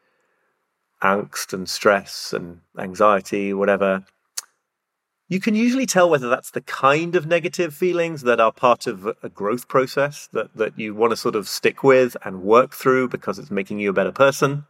angst 1.03 1.53
and 1.53 1.69
stress 1.69 2.33
and 2.33 2.61
anxiety, 2.79 3.53
whatever, 3.53 4.05
you 5.29 5.41
can 5.41 5.55
usually 5.55 5.85
tell 5.85 6.09
whether 6.09 6.29
that's 6.29 6.53
the 6.53 6.63
kind 6.63 7.15
of 7.15 7.27
negative 7.27 7.75
feelings 7.75 8.23
that 8.23 8.41
are 8.41 8.53
part 8.53 8.87
of 8.87 9.07
a 9.23 9.29
growth 9.29 9.69
process 9.69 10.27
that, 10.33 10.55
that 10.57 10.79
you 10.79 10.95
want 10.95 11.11
to 11.11 11.17
sort 11.17 11.37
of 11.37 11.47
stick 11.47 11.85
with 11.85 12.17
and 12.25 12.43
work 12.43 12.75
through 12.75 13.09
because 13.09 13.39
it's 13.39 13.51
making 13.51 13.79
you 13.79 13.91
a 13.91 13.93
better 13.93 14.13
person, 14.13 14.65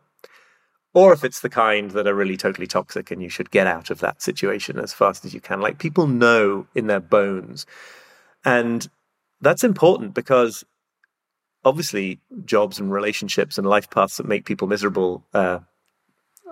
or 0.95 1.13
if 1.13 1.23
it's 1.23 1.41
the 1.41 1.49
kind 1.49 1.93
that 1.93 2.09
are 2.09 2.15
really 2.15 2.37
totally 2.37 2.67
toxic 2.67 3.11
and 3.13 3.23
you 3.23 3.29
should 3.29 3.53
get 3.53 3.69
out 3.69 3.89
of 3.89 4.01
that 4.01 4.21
situation 4.21 4.79
as 4.81 4.93
fast 4.93 5.25
as 5.25 5.33
you 5.33 5.41
can. 5.41 5.61
Like 5.61 5.79
people 5.79 6.09
know 6.09 6.67
in 6.75 6.89
their 6.89 7.01
bones. 7.01 7.65
And 8.45 8.89
that's 9.41 9.63
important 9.63 10.13
because 10.13 10.65
obviously 11.65 12.19
jobs 12.45 12.81
and 12.81 12.91
relationships 12.91 13.59
and 13.59 13.67
life 13.67 13.91
paths 13.91 14.17
that 14.17 14.27
make 14.27 14.45
people 14.45 14.67
miserable 14.67 15.25
uh, 15.35 15.61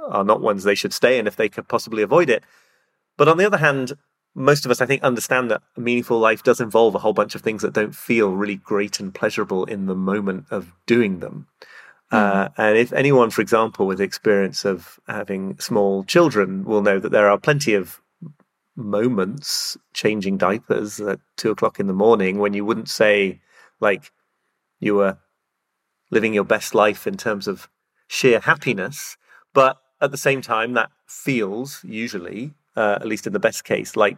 are 0.08 0.24
not 0.24 0.40
ones 0.40 0.62
they 0.62 0.74
should 0.76 0.92
stay 0.92 1.18
in 1.18 1.26
if 1.26 1.34
they 1.34 1.48
could 1.48 1.66
possibly 1.66 2.02
avoid 2.02 2.30
it. 2.30 2.44
But 3.16 3.28
on 3.28 3.38
the 3.38 3.46
other 3.46 3.58
hand, 3.58 3.92
most 4.34 4.64
of 4.64 4.70
us, 4.70 4.82
I 4.82 4.86
think, 4.86 5.02
understand 5.02 5.50
that 5.50 5.62
a 5.76 5.80
meaningful 5.80 6.18
life 6.18 6.42
does 6.42 6.60
involve 6.60 6.94
a 6.94 6.98
whole 6.98 7.14
bunch 7.14 7.34
of 7.34 7.40
things 7.40 7.62
that 7.62 7.72
don't 7.72 7.94
feel 7.94 8.32
really 8.32 8.56
great 8.56 9.00
and 9.00 9.14
pleasurable 9.14 9.64
in 9.64 9.86
the 9.86 9.94
moment 9.94 10.44
of 10.50 10.72
doing 10.86 11.20
them. 11.20 11.46
Mm. 12.12 12.18
Uh, 12.18 12.48
and 12.58 12.76
if 12.76 12.92
anyone, 12.92 13.30
for 13.30 13.40
example, 13.40 13.86
with 13.86 14.00
experience 14.00 14.64
of 14.64 15.00
having 15.08 15.58
small 15.58 16.04
children 16.04 16.64
will 16.64 16.82
know 16.82 16.98
that 16.98 17.12
there 17.12 17.30
are 17.30 17.38
plenty 17.38 17.72
of 17.72 18.00
moments 18.76 19.78
changing 19.94 20.36
diapers 20.36 21.00
at 21.00 21.18
two 21.36 21.50
o'clock 21.50 21.80
in 21.80 21.86
the 21.86 21.94
morning 21.94 22.38
when 22.38 22.52
you 22.52 22.64
wouldn't 22.64 22.90
say, 22.90 23.40
like, 23.80 24.12
you 24.80 24.94
were 24.94 25.16
living 26.10 26.34
your 26.34 26.44
best 26.44 26.74
life 26.74 27.06
in 27.06 27.16
terms 27.16 27.48
of 27.48 27.70
sheer 28.06 28.40
happiness. 28.40 29.16
But 29.54 29.78
at 30.00 30.10
the 30.10 30.18
same 30.18 30.42
time, 30.42 30.74
that 30.74 30.90
feels 31.06 31.82
usually 31.82 32.52
uh, 32.76 32.98
at 33.00 33.06
least 33.06 33.26
in 33.26 33.32
the 33.32 33.38
best 33.38 33.64
case, 33.64 33.96
like 33.96 34.16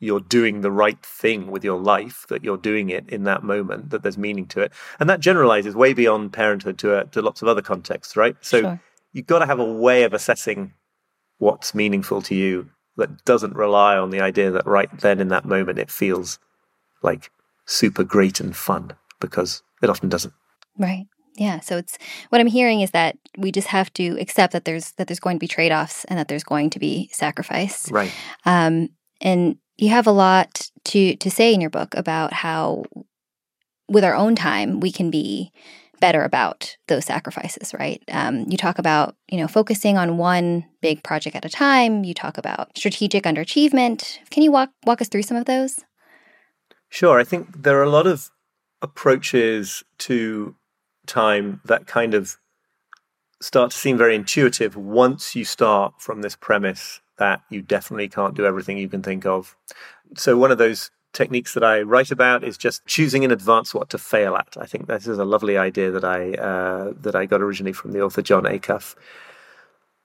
you're 0.00 0.20
doing 0.20 0.60
the 0.60 0.70
right 0.70 1.04
thing 1.04 1.50
with 1.50 1.64
your 1.64 1.78
life, 1.78 2.24
that 2.28 2.44
you're 2.44 2.56
doing 2.56 2.90
it 2.90 3.08
in 3.08 3.24
that 3.24 3.42
moment, 3.42 3.90
that 3.90 4.02
there's 4.02 4.18
meaning 4.18 4.46
to 4.46 4.60
it. 4.60 4.72
And 5.00 5.10
that 5.10 5.20
generalizes 5.20 5.74
way 5.74 5.92
beyond 5.92 6.32
parenthood 6.32 6.78
to, 6.78 6.94
uh, 6.96 7.04
to 7.04 7.22
lots 7.22 7.42
of 7.42 7.48
other 7.48 7.62
contexts, 7.62 8.16
right? 8.16 8.36
So 8.40 8.60
sure. 8.60 8.80
you've 9.12 9.26
got 9.26 9.40
to 9.40 9.46
have 9.46 9.58
a 9.58 9.72
way 9.72 10.04
of 10.04 10.14
assessing 10.14 10.72
what's 11.38 11.74
meaningful 11.74 12.22
to 12.22 12.34
you 12.34 12.70
that 12.96 13.24
doesn't 13.24 13.54
rely 13.54 13.96
on 13.96 14.10
the 14.10 14.20
idea 14.20 14.50
that 14.50 14.66
right 14.66 14.88
then 15.00 15.20
in 15.20 15.28
that 15.28 15.44
moment 15.44 15.78
it 15.78 15.90
feels 15.90 16.38
like 17.02 17.30
super 17.64 18.02
great 18.02 18.40
and 18.40 18.56
fun 18.56 18.92
because 19.20 19.62
it 19.82 19.90
often 19.90 20.08
doesn't. 20.08 20.34
Right. 20.76 21.06
Yeah, 21.38 21.60
so 21.60 21.76
it's 21.76 21.96
what 22.30 22.40
I'm 22.40 22.48
hearing 22.48 22.80
is 22.80 22.90
that 22.90 23.16
we 23.36 23.52
just 23.52 23.68
have 23.68 23.92
to 23.94 24.18
accept 24.20 24.52
that 24.52 24.64
there's 24.64 24.92
that 24.92 25.06
there's 25.06 25.20
going 25.20 25.36
to 25.36 25.40
be 25.40 25.48
trade 25.48 25.72
offs 25.72 26.04
and 26.06 26.18
that 26.18 26.28
there's 26.28 26.44
going 26.44 26.70
to 26.70 26.78
be 26.78 27.08
sacrifice. 27.12 27.90
Right. 27.90 28.12
Um, 28.44 28.88
and 29.20 29.56
you 29.76 29.90
have 29.90 30.06
a 30.06 30.12
lot 30.12 30.68
to 30.86 31.16
to 31.16 31.30
say 31.30 31.54
in 31.54 31.60
your 31.60 31.70
book 31.70 31.94
about 31.94 32.32
how, 32.32 32.84
with 33.88 34.04
our 34.04 34.14
own 34.14 34.34
time, 34.34 34.80
we 34.80 34.90
can 34.90 35.10
be 35.10 35.52
better 36.00 36.24
about 36.24 36.76
those 36.88 37.04
sacrifices. 37.04 37.72
Right. 37.72 38.02
Um, 38.10 38.44
you 38.48 38.56
talk 38.56 38.80
about 38.80 39.14
you 39.28 39.38
know 39.38 39.48
focusing 39.48 39.96
on 39.96 40.18
one 40.18 40.64
big 40.82 41.04
project 41.04 41.36
at 41.36 41.44
a 41.44 41.48
time. 41.48 42.02
You 42.02 42.14
talk 42.14 42.36
about 42.36 42.76
strategic 42.76 43.22
underachievement. 43.22 44.18
Can 44.30 44.42
you 44.42 44.50
walk 44.50 44.70
walk 44.84 45.00
us 45.00 45.08
through 45.08 45.22
some 45.22 45.36
of 45.36 45.44
those? 45.44 45.78
Sure. 46.90 47.20
I 47.20 47.24
think 47.24 47.62
there 47.62 47.78
are 47.78 47.84
a 47.84 47.90
lot 47.90 48.06
of 48.06 48.30
approaches 48.82 49.82
to 49.98 50.54
time 51.08 51.60
that 51.64 51.86
kind 51.86 52.14
of 52.14 52.36
start 53.40 53.70
to 53.70 53.76
seem 53.76 53.96
very 53.96 54.14
intuitive 54.14 54.76
once 54.76 55.34
you 55.34 55.44
start 55.44 55.94
from 55.98 56.22
this 56.22 56.36
premise 56.36 57.00
that 57.18 57.42
you 57.50 57.62
definitely 57.62 58.08
can't 58.08 58.36
do 58.36 58.46
everything 58.46 58.78
you 58.78 58.88
can 58.88 59.02
think 59.02 59.26
of. 59.26 59.56
So, 60.16 60.36
one 60.36 60.50
of 60.50 60.58
those 60.58 60.90
techniques 61.12 61.54
that 61.54 61.64
I 61.64 61.82
write 61.82 62.10
about 62.10 62.44
is 62.44 62.56
just 62.56 62.84
choosing 62.86 63.22
in 63.22 63.30
advance 63.30 63.74
what 63.74 63.90
to 63.90 63.98
fail 63.98 64.36
at. 64.36 64.56
I 64.58 64.66
think 64.66 64.86
this 64.86 65.06
is 65.06 65.18
a 65.18 65.24
lovely 65.24 65.56
idea 65.56 65.90
that 65.90 66.04
I 66.04 66.32
uh, 66.34 66.92
that 67.00 67.16
I 67.16 67.26
got 67.26 67.42
originally 67.42 67.72
from 67.72 67.92
the 67.92 68.02
author 68.02 68.22
Jon 68.22 68.44
Acuff. 68.44 68.94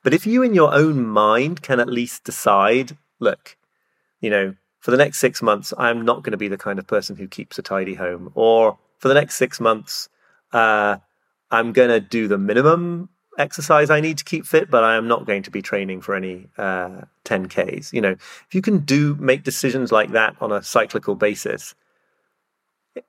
But 0.04 0.14
if 0.14 0.28
you, 0.28 0.44
in 0.44 0.54
your 0.54 0.74
own 0.74 1.06
mind, 1.06 1.62
can 1.62 1.80
at 1.80 1.88
least 1.88 2.26
decide, 2.26 2.98
look, 3.20 3.56
you 4.20 4.30
know, 4.30 4.56
for 4.80 4.92
the 4.92 4.98
next 4.98 5.20
six 5.20 5.42
months, 5.42 5.74
I'm 5.78 6.04
not 6.04 6.24
going 6.24 6.32
to 6.32 6.38
be 6.38 6.50
the 6.50 6.58
kind 6.58 6.78
of 6.78 6.86
person 6.86 7.16
who 7.16 7.28
keeps 7.28 7.58
a 7.58 7.62
tidy 7.62 7.94
home, 7.94 8.32
or 8.36 8.78
for 9.00 9.08
the 9.08 9.14
next 9.14 9.36
six 9.36 9.62
months, 9.62 10.10
uh, 10.54 10.98
I'm 11.52 11.74
going 11.74 11.90
to 11.90 12.00
do 12.00 12.28
the 12.28 12.38
minimum 12.38 13.10
exercise 13.38 13.90
I 13.90 14.00
need 14.00 14.18
to 14.20 14.24
keep 14.24 14.46
fit, 14.46 14.70
but 14.70 14.84
I 14.84 14.96
am 14.96 15.08
not 15.08 15.26
going 15.26 15.44
to 15.44 15.52
be 15.52 15.62
training 15.62 16.02
for 16.02 16.16
any 16.16 16.48
uh, 16.58 17.02
10Ks. 17.26 17.94
You 17.94 18.02
know, 18.02 18.12
if 18.12 18.48
you 18.52 18.62
can 18.62 18.80
do 18.80 19.16
make 19.16 19.44
decisions 19.44 19.92
like 19.92 20.12
that 20.12 20.36
on 20.40 20.52
a 20.52 20.64
cyclical 20.64 21.16
basis, 21.16 21.76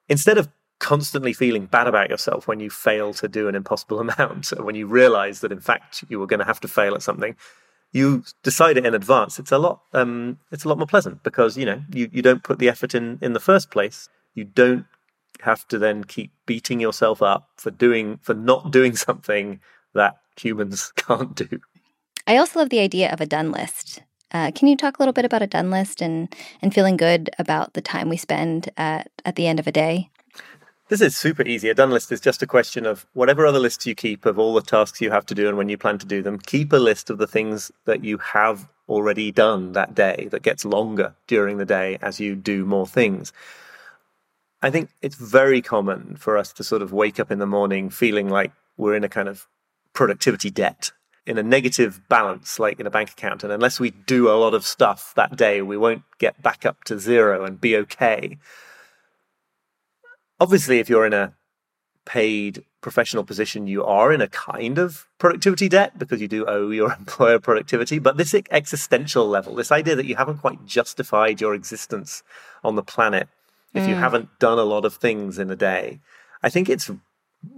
instead 0.08 0.38
of 0.38 0.48
constantly 0.78 1.32
feeling 1.32 1.66
bad 1.66 1.86
about 1.86 2.10
yourself 2.10 2.48
when 2.48 2.60
you 2.60 2.68
fail 2.68 3.14
to 3.14 3.28
do 3.28 3.48
an 3.48 3.54
impossible 3.54 4.00
amount, 4.08 4.50
when 4.58 4.74
you 4.74 4.86
realize 4.86 5.40
that 5.40 5.52
in 5.52 5.60
fact 5.60 6.04
you 6.08 6.18
were 6.18 6.26
going 6.26 6.40
to 6.40 6.46
have 6.46 6.60
to 6.60 6.68
fail 6.68 6.94
at 6.94 7.02
something, 7.02 7.36
you 7.92 8.24
decide 8.42 8.76
it 8.76 8.84
in 8.84 8.94
advance. 8.94 9.38
It's 9.38 9.52
a 9.52 9.58
lot. 9.58 9.82
Um, 9.92 10.38
it's 10.50 10.64
a 10.64 10.68
lot 10.68 10.78
more 10.78 10.86
pleasant 10.86 11.22
because 11.22 11.56
you 11.56 11.64
know 11.64 11.82
you, 11.92 12.10
you 12.12 12.22
don't 12.22 12.42
put 12.42 12.58
the 12.58 12.68
effort 12.68 12.94
in 12.94 13.18
in 13.22 13.34
the 13.34 13.40
first 13.40 13.70
place. 13.70 14.08
You 14.34 14.44
don't 14.44 14.86
have 15.42 15.66
to 15.68 15.78
then 15.78 16.04
keep 16.04 16.32
beating 16.46 16.80
yourself 16.80 17.22
up 17.22 17.50
for 17.56 17.70
doing 17.70 18.18
for 18.22 18.34
not 18.34 18.70
doing 18.70 18.96
something 18.96 19.60
that 19.94 20.16
humans 20.38 20.92
can't 20.96 21.34
do. 21.34 21.60
I 22.26 22.36
also 22.36 22.58
love 22.58 22.70
the 22.70 22.80
idea 22.80 23.12
of 23.12 23.20
a 23.20 23.26
done 23.26 23.52
list. 23.52 24.02
Uh, 24.32 24.50
can 24.52 24.66
you 24.66 24.76
talk 24.76 24.98
a 24.98 25.02
little 25.02 25.12
bit 25.12 25.24
about 25.24 25.42
a 25.42 25.46
done 25.46 25.70
list 25.70 26.00
and 26.00 26.34
and 26.60 26.74
feeling 26.74 26.96
good 26.96 27.30
about 27.38 27.74
the 27.74 27.82
time 27.82 28.08
we 28.08 28.16
spend 28.16 28.70
at 28.76 29.10
at 29.24 29.36
the 29.36 29.46
end 29.46 29.60
of 29.60 29.66
a 29.66 29.72
day? 29.72 30.10
This 30.88 31.00
is 31.00 31.16
super 31.16 31.42
easy. 31.42 31.70
A 31.70 31.74
done 31.74 31.90
list 31.90 32.12
is 32.12 32.20
just 32.20 32.42
a 32.42 32.46
question 32.46 32.84
of 32.84 33.06
whatever 33.14 33.46
other 33.46 33.58
lists 33.58 33.86
you 33.86 33.94
keep 33.94 34.26
of 34.26 34.38
all 34.38 34.52
the 34.52 34.60
tasks 34.60 35.00
you 35.00 35.10
have 35.10 35.24
to 35.26 35.34
do 35.34 35.48
and 35.48 35.56
when 35.56 35.70
you 35.70 35.78
plan 35.78 35.98
to 35.98 36.06
do 36.06 36.20
them. 36.20 36.38
Keep 36.38 36.74
a 36.74 36.76
list 36.76 37.08
of 37.08 37.16
the 37.16 37.26
things 37.26 37.72
that 37.86 38.04
you 38.04 38.18
have 38.18 38.68
already 38.86 39.32
done 39.32 39.72
that 39.72 39.94
day 39.94 40.28
that 40.30 40.42
gets 40.42 40.64
longer 40.64 41.14
during 41.26 41.56
the 41.56 41.64
day 41.64 41.96
as 42.02 42.20
you 42.20 42.34
do 42.34 42.66
more 42.66 42.86
things. 42.86 43.32
I 44.64 44.70
think 44.70 44.88
it's 45.02 45.16
very 45.16 45.60
common 45.60 46.16
for 46.16 46.38
us 46.38 46.50
to 46.54 46.64
sort 46.64 46.80
of 46.80 46.90
wake 46.90 47.20
up 47.20 47.30
in 47.30 47.38
the 47.38 47.46
morning 47.46 47.90
feeling 47.90 48.30
like 48.30 48.50
we're 48.78 48.96
in 48.96 49.04
a 49.04 49.10
kind 49.10 49.28
of 49.28 49.46
productivity 49.92 50.48
debt, 50.48 50.90
in 51.26 51.36
a 51.36 51.42
negative 51.42 52.00
balance, 52.08 52.58
like 52.58 52.80
in 52.80 52.86
a 52.86 52.90
bank 52.90 53.10
account. 53.10 53.44
And 53.44 53.52
unless 53.52 53.78
we 53.78 53.90
do 53.90 54.30
a 54.30 54.40
lot 54.40 54.54
of 54.54 54.64
stuff 54.64 55.12
that 55.16 55.36
day, 55.36 55.60
we 55.60 55.76
won't 55.76 56.04
get 56.18 56.42
back 56.42 56.64
up 56.64 56.82
to 56.84 56.98
zero 56.98 57.44
and 57.44 57.60
be 57.60 57.76
okay. 57.76 58.38
Obviously, 60.40 60.78
if 60.78 60.88
you're 60.88 61.04
in 61.04 61.12
a 61.12 61.34
paid 62.06 62.64
professional 62.80 63.22
position, 63.22 63.66
you 63.66 63.84
are 63.84 64.14
in 64.14 64.22
a 64.22 64.28
kind 64.28 64.78
of 64.78 65.06
productivity 65.18 65.68
debt 65.68 65.98
because 65.98 66.22
you 66.22 66.28
do 66.28 66.46
owe 66.46 66.70
your 66.70 66.90
employer 66.98 67.38
productivity. 67.38 67.98
But 67.98 68.16
this 68.16 68.34
existential 68.50 69.28
level, 69.28 69.56
this 69.56 69.70
idea 69.70 69.94
that 69.94 70.06
you 70.06 70.16
haven't 70.16 70.38
quite 70.38 70.64
justified 70.64 71.42
your 71.42 71.54
existence 71.54 72.22
on 72.62 72.76
the 72.76 72.82
planet 72.82 73.28
if 73.74 73.84
mm. 73.84 73.88
you 73.88 73.94
haven't 73.94 74.38
done 74.38 74.58
a 74.58 74.64
lot 74.64 74.84
of 74.84 74.94
things 74.94 75.38
in 75.38 75.50
a 75.50 75.56
day. 75.56 76.00
I 76.42 76.48
think 76.48 76.68
it's 76.68 76.90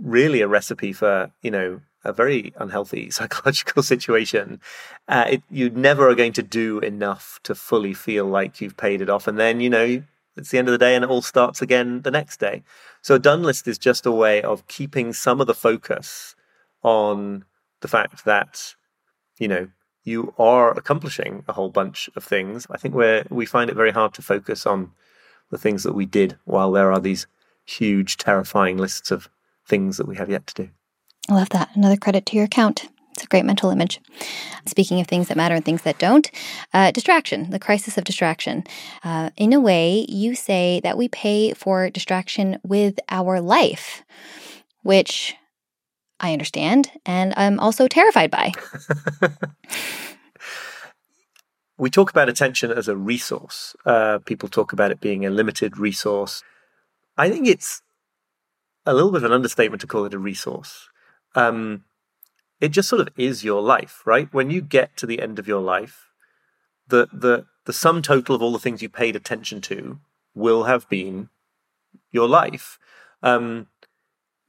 really 0.00 0.40
a 0.40 0.48
recipe 0.48 0.92
for, 0.92 1.30
you 1.42 1.50
know, 1.50 1.80
a 2.04 2.12
very 2.12 2.52
unhealthy 2.56 3.10
psychological 3.16 3.82
situation. 3.82 4.60
Uh, 5.08 5.26
it, 5.30 5.42
you 5.50 5.70
never 5.70 6.08
are 6.08 6.14
going 6.14 6.32
to 6.34 6.42
do 6.42 6.78
enough 6.80 7.38
to 7.44 7.54
fully 7.54 7.94
feel 7.94 8.26
like 8.26 8.60
you've 8.60 8.76
paid 8.76 9.00
it 9.00 9.10
off. 9.10 9.26
And 9.26 9.38
then, 9.38 9.60
you 9.60 9.70
know, 9.70 10.02
it's 10.36 10.50
the 10.50 10.58
end 10.58 10.68
of 10.68 10.72
the 10.72 10.78
day 10.78 10.94
and 10.94 11.04
it 11.04 11.10
all 11.10 11.22
starts 11.22 11.62
again 11.62 12.02
the 12.02 12.10
next 12.10 12.38
day. 12.38 12.62
So 13.02 13.14
a 13.14 13.18
done 13.18 13.42
list 13.42 13.68
is 13.68 13.78
just 13.78 14.06
a 14.06 14.12
way 14.12 14.42
of 14.42 14.66
keeping 14.68 15.12
some 15.12 15.40
of 15.40 15.46
the 15.46 15.54
focus 15.54 16.34
on 16.82 17.44
the 17.80 17.88
fact 17.88 18.24
that, 18.24 18.74
you 19.38 19.48
know, 19.48 19.68
you 20.04 20.32
are 20.38 20.70
accomplishing 20.70 21.44
a 21.48 21.52
whole 21.52 21.70
bunch 21.70 22.08
of 22.14 22.22
things. 22.22 22.66
I 22.70 22.76
think 22.76 22.94
where 22.94 23.26
we 23.28 23.44
find 23.44 23.68
it 23.68 23.76
very 23.76 23.90
hard 23.90 24.14
to 24.14 24.22
focus 24.22 24.64
on 24.66 24.92
the 25.50 25.58
things 25.58 25.82
that 25.82 25.94
we 25.94 26.06
did 26.06 26.36
while 26.44 26.72
there 26.72 26.92
are 26.92 27.00
these 27.00 27.26
huge, 27.64 28.16
terrifying 28.16 28.76
lists 28.78 29.10
of 29.10 29.28
things 29.66 29.96
that 29.96 30.06
we 30.06 30.16
have 30.16 30.30
yet 30.30 30.46
to 30.48 30.54
do. 30.64 30.70
I 31.28 31.34
love 31.34 31.48
that. 31.50 31.74
Another 31.74 31.96
credit 31.96 32.26
to 32.26 32.36
your 32.36 32.44
account. 32.44 32.88
It's 33.12 33.24
a 33.24 33.28
great 33.28 33.46
mental 33.46 33.70
image. 33.70 34.00
Speaking 34.66 35.00
of 35.00 35.06
things 35.06 35.28
that 35.28 35.36
matter 35.36 35.54
and 35.54 35.64
things 35.64 35.82
that 35.82 35.98
don't, 35.98 36.30
uh, 36.74 36.90
distraction, 36.90 37.50
the 37.50 37.58
crisis 37.58 37.96
of 37.96 38.04
distraction. 38.04 38.64
Uh, 39.02 39.30
in 39.36 39.54
a 39.54 39.60
way, 39.60 40.04
you 40.08 40.34
say 40.34 40.80
that 40.84 40.98
we 40.98 41.08
pay 41.08 41.54
for 41.54 41.88
distraction 41.88 42.58
with 42.62 43.00
our 43.08 43.40
life, 43.40 44.02
which 44.82 45.34
I 46.20 46.32
understand 46.32 46.90
and 47.04 47.32
I'm 47.36 47.58
also 47.58 47.88
terrified 47.88 48.30
by. 48.30 48.52
we 51.78 51.90
talk 51.90 52.10
about 52.10 52.28
attention 52.28 52.70
as 52.70 52.88
a 52.88 52.96
resource. 52.96 53.76
Uh, 53.84 54.18
people 54.24 54.48
talk 54.48 54.72
about 54.72 54.90
it 54.90 55.00
being 55.00 55.26
a 55.26 55.30
limited 55.30 55.78
resource. 55.78 56.42
I 57.16 57.30
think 57.30 57.46
it's 57.46 57.82
a 58.84 58.94
little 58.94 59.10
bit 59.10 59.18
of 59.18 59.24
an 59.24 59.32
understatement 59.32 59.80
to 59.82 59.86
call 59.86 60.04
it 60.04 60.14
a 60.14 60.18
resource. 60.18 60.88
Um, 61.34 61.84
it 62.60 62.68
just 62.68 62.88
sort 62.88 63.02
of 63.02 63.08
is 63.16 63.44
your 63.44 63.60
life, 63.60 64.02
right? 64.06 64.32
When 64.32 64.50
you 64.50 64.60
get 64.60 64.96
to 64.96 65.06
the 65.06 65.20
end 65.20 65.38
of 65.38 65.46
your 65.46 65.60
life, 65.60 66.10
the 66.88 67.08
the 67.12 67.46
the 67.64 67.72
sum 67.72 68.00
total 68.00 68.34
of 68.34 68.42
all 68.42 68.52
the 68.52 68.58
things 68.58 68.80
you 68.80 68.88
paid 68.88 69.16
attention 69.16 69.60
to 69.62 69.98
will 70.34 70.64
have 70.64 70.88
been 70.88 71.28
your 72.10 72.28
life. 72.28 72.78
Um, 73.22 73.66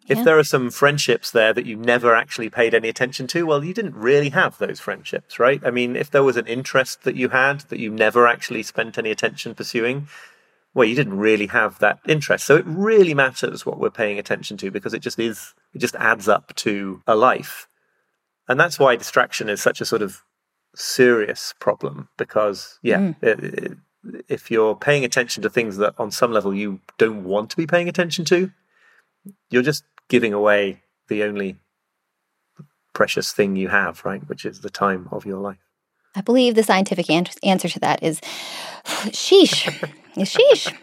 if 0.08 0.24
there 0.24 0.40
are 0.40 0.44
some 0.44 0.72
friendships 0.72 1.32
there 1.32 1.54
that 1.54 1.66
you 1.66 1.76
never 1.76 2.16
actually 2.16 2.50
paid 2.50 2.74
any 2.74 2.88
attention 2.88 3.28
to, 3.28 3.46
well, 3.46 3.64
you 3.64 3.74
didn't 3.74 3.96
really 3.96 4.30
have 4.30 4.58
those 4.58 4.80
friendships, 4.80 5.38
right? 5.38 5.62
I 5.66 5.72
mean, 5.72 5.96
if 5.96 6.12
there 6.12 6.24
was 6.24 6.38
an 6.38 6.48
interest 6.48 7.04
that 7.04 7.16
you 7.16 7.30
had 7.30 7.62
that 7.70 7.80
you 7.80 7.92
never 7.92 8.28
actually 8.28 8.64
spent 8.64 8.98
any 8.98 9.12
attention 9.12 9.54
pursuing, 9.54 10.08
well, 10.74 10.88
you 10.88 10.96
didn't 10.96 11.18
really 11.18 11.48
have 11.48 11.80
that 11.80 12.00
interest. 12.08 12.46
So 12.46 12.56
it 12.56 12.66
really 12.68 13.14
matters 13.14 13.66
what 13.66 13.80
we're 13.80 13.90
paying 13.90 14.18
attention 14.20 14.58
to 14.58 14.72
because 14.72 14.94
it 14.94 15.02
just 15.02 15.20
is, 15.20 15.54
it 15.74 15.80
just 15.80 15.96
adds 15.96 16.28
up 16.28 16.56
to 16.58 17.02
a 17.06 17.16
life. 17.16 17.68
And 18.48 18.60
that's 18.60 18.80
why 18.80 18.96
distraction 18.96 19.50
is 19.50 19.62
such 19.62 19.82
a 19.82 19.86
sort 19.86 20.02
of 20.02 20.24
serious 20.76 21.54
problem 21.60 22.08
because, 22.18 22.80
yeah, 22.82 23.00
mm. 23.00 23.16
it, 23.22 23.44
it, 23.44 23.78
if 24.30 24.50
you're 24.50 24.76
paying 24.76 25.04
attention 25.04 25.44
to 25.44 25.50
things 25.50 25.78
that 25.78 25.96
on 25.98 26.12
some 26.12 26.32
level 26.32 26.54
you 26.54 26.80
don't 26.98 27.24
want 27.24 27.50
to 27.50 27.58
be 27.58 27.68
paying 27.68 27.90
attention 27.90 28.24
to, 28.26 28.52
you're 29.50 29.64
just 29.64 29.84
giving 30.10 30.34
away 30.34 30.82
the 31.08 31.24
only 31.24 31.58
precious 32.94 33.32
thing 33.32 33.56
you 33.56 33.68
have, 33.68 34.04
right? 34.06 34.28
Which 34.28 34.46
is 34.46 34.62
the 34.62 34.70
time 34.70 35.08
of 35.12 35.26
your 35.26 35.40
life. 35.40 35.58
I 36.16 36.22
believe 36.22 36.56
the 36.56 36.64
scientific 36.64 37.10
an- 37.10 37.28
answer 37.44 37.70
to 37.70 37.80
that 37.82 38.02
is 38.02 38.20
sheesh. 38.86 39.70
sheesh. 40.18 40.74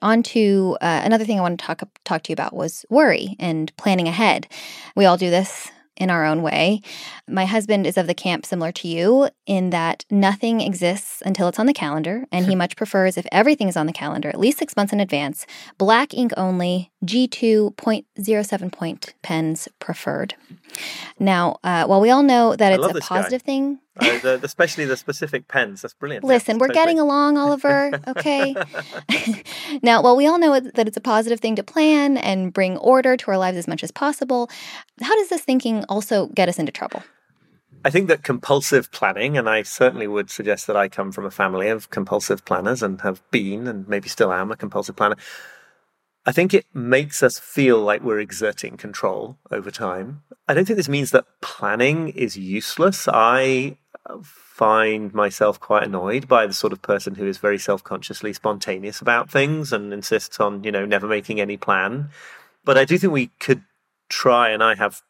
On 0.00 0.22
to 0.22 0.76
uh, 0.80 1.02
another 1.04 1.24
thing 1.24 1.38
I 1.38 1.42
want 1.42 1.60
to 1.60 1.66
talk 1.66 1.82
talk 2.04 2.22
to 2.22 2.30
you 2.30 2.34
about 2.34 2.54
was 2.54 2.84
worry 2.88 3.36
and 3.38 3.74
planning 3.76 4.08
ahead. 4.08 4.48
We 4.94 5.04
all 5.04 5.16
do 5.16 5.30
this 5.30 5.70
in 5.96 6.10
our 6.10 6.24
own 6.24 6.42
way. 6.42 6.80
My 7.28 7.44
husband 7.46 7.86
is 7.86 7.96
of 7.96 8.06
the 8.06 8.14
camp 8.14 8.46
similar 8.46 8.72
to 8.72 8.88
you 8.88 9.28
in 9.46 9.70
that 9.70 10.04
nothing 10.10 10.60
exists 10.60 11.22
until 11.24 11.48
it's 11.48 11.58
on 11.58 11.66
the 11.66 11.72
calendar, 11.72 12.24
and 12.30 12.46
he 12.46 12.54
much 12.62 12.76
prefers 12.76 13.16
if 13.16 13.26
everything 13.32 13.68
is 13.68 13.76
on 13.76 13.86
the 13.86 13.92
calendar 13.92 14.28
at 14.28 14.38
least 14.38 14.58
six 14.58 14.76
months 14.76 14.92
in 14.92 15.00
advance. 15.00 15.46
Black 15.78 16.14
ink 16.14 16.32
only, 16.36 16.90
G2.07 17.04 18.72
point 18.72 19.14
pens 19.22 19.68
preferred. 19.78 20.34
Now, 21.18 21.56
uh, 21.64 21.86
while 21.86 22.00
we 22.00 22.10
all 22.10 22.22
know 22.22 22.54
that 22.56 22.72
it's 22.72 22.86
a 22.86 23.00
positive 23.00 23.42
guy. 23.42 23.46
thing, 23.46 23.78
Uh, 23.98 24.18
the, 24.18 24.40
especially 24.42 24.84
the 24.84 24.96
specific 24.96 25.48
pens. 25.48 25.82
That's 25.82 25.94
brilliant. 25.94 26.24
Listen, 26.24 26.58
we're 26.58 26.68
totally. 26.68 26.84
getting 26.84 27.00
along, 27.00 27.38
Oliver. 27.38 27.92
Okay. 28.08 28.54
now, 29.82 30.02
while 30.02 30.16
we 30.16 30.26
all 30.26 30.38
know 30.38 30.60
that 30.60 30.86
it's 30.86 30.96
a 30.96 31.00
positive 31.00 31.40
thing 31.40 31.56
to 31.56 31.62
plan 31.62 32.16
and 32.16 32.52
bring 32.52 32.76
order 32.78 33.16
to 33.16 33.30
our 33.30 33.38
lives 33.38 33.56
as 33.56 33.66
much 33.66 33.82
as 33.82 33.90
possible. 33.90 34.50
How 35.00 35.14
does 35.16 35.28
this 35.28 35.42
thinking 35.42 35.84
also 35.88 36.26
get 36.28 36.48
us 36.48 36.58
into 36.58 36.72
trouble? 36.72 37.02
I 37.84 37.90
think 37.90 38.08
that 38.08 38.22
compulsive 38.22 38.90
planning, 38.90 39.38
and 39.38 39.48
I 39.48 39.62
certainly 39.62 40.08
would 40.08 40.30
suggest 40.30 40.66
that 40.66 40.76
I 40.76 40.88
come 40.88 41.12
from 41.12 41.24
a 41.24 41.30
family 41.30 41.68
of 41.68 41.90
compulsive 41.90 42.44
planners 42.44 42.82
and 42.82 43.00
have 43.02 43.22
been 43.30 43.66
and 43.66 43.86
maybe 43.88 44.08
still 44.08 44.32
am 44.32 44.50
a 44.50 44.56
compulsive 44.56 44.96
planner. 44.96 45.16
I 46.28 46.32
think 46.32 46.52
it 46.52 46.66
makes 46.74 47.22
us 47.22 47.38
feel 47.38 47.80
like 47.80 48.02
we're 48.02 48.18
exerting 48.18 48.76
control 48.76 49.38
over 49.52 49.70
time. 49.70 50.22
I 50.48 50.54
don't 50.54 50.64
think 50.64 50.76
this 50.76 50.88
means 50.88 51.12
that 51.12 51.24
planning 51.40 52.08
is 52.08 52.36
useless. 52.36 53.06
I 53.06 53.78
find 54.22 55.14
myself 55.14 55.60
quite 55.60 55.84
annoyed 55.84 56.26
by 56.26 56.46
the 56.46 56.52
sort 56.52 56.72
of 56.72 56.82
person 56.82 57.14
who 57.14 57.26
is 57.26 57.38
very 57.38 57.58
self-consciously 57.58 58.32
spontaneous 58.32 59.00
about 59.00 59.30
things 59.30 59.72
and 59.72 59.92
insists 59.92 60.40
on, 60.40 60.64
you 60.64 60.72
know, 60.72 60.84
never 60.84 61.06
making 61.06 61.40
any 61.40 61.56
plan. 61.56 62.10
But 62.64 62.76
I 62.76 62.84
do 62.84 62.98
think 62.98 63.12
we 63.12 63.30
could 63.38 63.62
try, 64.08 64.50
and 64.50 64.64
I 64.64 64.74
have 64.74 65.02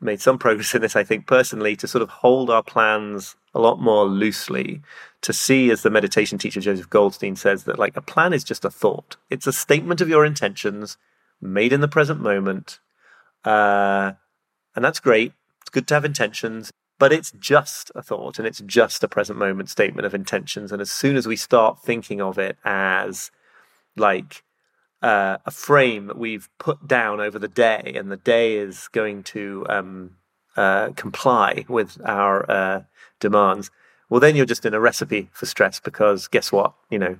made 0.00 0.20
some 0.20 0.38
progress 0.38 0.74
in 0.74 0.82
this, 0.82 0.94
I 0.94 1.02
think, 1.02 1.26
personally, 1.26 1.74
to 1.76 1.88
sort 1.88 2.02
of 2.02 2.10
hold 2.10 2.48
our 2.48 2.62
plans 2.62 3.34
a 3.54 3.60
lot 3.60 3.80
more 3.80 4.04
loosely, 4.04 4.82
to 5.22 5.32
see, 5.32 5.70
as 5.70 5.82
the 5.82 5.90
meditation 5.90 6.38
teacher 6.38 6.60
Joseph 6.60 6.90
Goldstein 6.90 7.36
says, 7.36 7.64
that 7.64 7.78
like 7.78 7.96
a 7.96 8.02
plan 8.02 8.32
is 8.32 8.44
just 8.44 8.64
a 8.64 8.70
thought. 8.70 9.16
It's 9.30 9.46
a 9.46 9.52
statement 9.52 10.00
of 10.00 10.08
your 10.08 10.24
intentions 10.24 10.96
made 11.40 11.72
in 11.72 11.80
the 11.80 11.88
present 11.88 12.20
moment. 12.20 12.78
Uh, 13.44 14.12
and 14.74 14.84
that's 14.84 15.00
great. 15.00 15.32
It's 15.60 15.70
good 15.70 15.86
to 15.88 15.94
have 15.94 16.04
intentions, 16.04 16.72
but 16.98 17.12
it's 17.12 17.32
just 17.32 17.92
a 17.94 18.02
thought 18.02 18.38
and 18.38 18.46
it's 18.46 18.60
just 18.60 19.04
a 19.04 19.08
present 19.08 19.38
moment 19.38 19.68
statement 19.68 20.06
of 20.06 20.14
intentions. 20.14 20.72
And 20.72 20.80
as 20.80 20.90
soon 20.90 21.16
as 21.16 21.26
we 21.26 21.36
start 21.36 21.82
thinking 21.82 22.20
of 22.20 22.38
it 22.38 22.56
as 22.64 23.30
like, 23.96 24.44
uh, 25.02 25.38
a 25.44 25.50
frame 25.50 26.06
that 26.06 26.16
we've 26.16 26.48
put 26.58 26.86
down 26.86 27.20
over 27.20 27.38
the 27.38 27.48
day, 27.48 27.92
and 27.96 28.10
the 28.10 28.16
day 28.16 28.56
is 28.56 28.88
going 28.92 29.24
to 29.24 29.66
um, 29.68 30.16
uh, 30.56 30.90
comply 30.90 31.64
with 31.68 32.00
our 32.04 32.50
uh, 32.50 32.82
demands, 33.22 33.70
well, 34.10 34.20
then 34.20 34.36
you're 34.36 34.44
just 34.44 34.66
in 34.66 34.74
a 34.74 34.80
recipe 34.80 35.30
for 35.32 35.46
stress 35.46 35.80
because 35.80 36.28
guess 36.28 36.52
what? 36.52 36.74
You 36.90 36.98
know, 36.98 37.18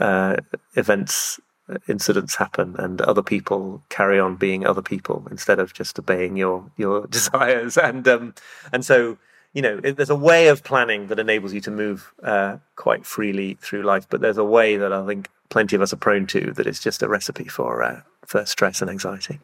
uh, 0.00 0.36
events, 0.74 1.38
incidents 1.86 2.36
happen, 2.36 2.74
and 2.78 3.02
other 3.02 3.22
people 3.22 3.82
carry 3.90 4.18
on 4.18 4.36
being 4.36 4.64
other 4.64 4.80
people 4.80 5.26
instead 5.30 5.58
of 5.58 5.74
just 5.74 5.98
obeying 5.98 6.38
your 6.38 6.70
your 6.78 7.06
desires, 7.18 7.76
and 7.76 8.08
um, 8.08 8.34
and 8.72 8.82
so 8.84 9.18
you 9.52 9.62
know, 9.62 9.80
there's 9.80 10.10
a 10.10 10.16
way 10.16 10.48
of 10.48 10.62
planning 10.64 11.06
that 11.06 11.18
enables 11.18 11.54
you 11.54 11.62
to 11.62 11.70
move 11.70 12.12
uh, 12.22 12.58
quite 12.76 13.06
freely 13.06 13.54
through 13.54 13.82
life, 13.82 14.06
but 14.10 14.20
there's 14.20 14.36
a 14.36 14.44
way 14.44 14.76
that 14.76 14.92
I 14.92 15.06
think 15.06 15.30
plenty 15.48 15.74
of 15.76 15.80
us 15.82 15.94
are 15.94 15.96
prone 15.96 16.26
to 16.26 16.52
that 16.52 16.66
is 16.66 16.78
just 16.78 17.02
a 17.02 17.08
recipe 17.08 17.48
for 17.48 17.82
uh, 17.82 18.02
for 18.26 18.44
stress 18.44 18.82
and 18.82 18.90
anxiety. 18.90 19.40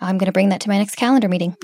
I'm 0.00 0.18
going 0.18 0.26
to 0.26 0.32
bring 0.32 0.50
that 0.50 0.60
to 0.62 0.68
my 0.68 0.78
next 0.78 0.96
calendar 0.96 1.28
meeting. 1.28 1.56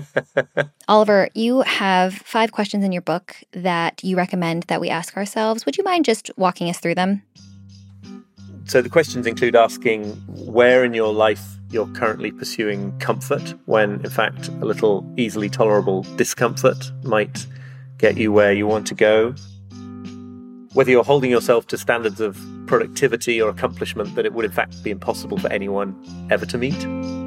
Oliver, 0.88 1.28
you 1.34 1.62
have 1.62 2.14
five 2.14 2.52
questions 2.52 2.84
in 2.84 2.92
your 2.92 3.02
book 3.02 3.36
that 3.52 4.02
you 4.04 4.16
recommend 4.16 4.64
that 4.64 4.80
we 4.80 4.90
ask 4.90 5.16
ourselves. 5.16 5.64
Would 5.64 5.78
you 5.78 5.84
mind 5.84 6.04
just 6.04 6.30
walking 6.36 6.68
us 6.68 6.78
through 6.78 6.96
them? 6.96 7.22
So 8.66 8.80
the 8.80 8.88
questions 8.88 9.26
include 9.26 9.56
asking 9.56 10.04
where 10.46 10.84
in 10.84 10.94
your 10.94 11.12
life 11.12 11.42
you're 11.70 11.86
currently 11.88 12.30
pursuing 12.30 12.96
comfort 12.98 13.54
when, 13.66 14.00
in 14.04 14.10
fact, 14.10 14.48
a 14.48 14.64
little 14.64 15.04
easily 15.16 15.50
tolerable 15.50 16.02
discomfort 16.16 16.90
might 17.02 17.46
get 17.98 18.16
you 18.16 18.32
where 18.32 18.52
you 18.52 18.66
want 18.66 18.86
to 18.86 18.94
go. 18.94 19.34
Whether 20.72 20.90
you're 20.90 21.04
holding 21.04 21.30
yourself 21.30 21.66
to 21.68 21.78
standards 21.78 22.20
of 22.20 22.38
productivity 22.66 23.40
or 23.40 23.50
accomplishment 23.50 24.14
that 24.16 24.24
it 24.24 24.32
would, 24.32 24.44
in 24.44 24.50
fact, 24.50 24.82
be 24.82 24.90
impossible 24.90 25.38
for 25.38 25.52
anyone 25.52 25.94
ever 26.30 26.46
to 26.46 26.58
meet. 26.58 27.23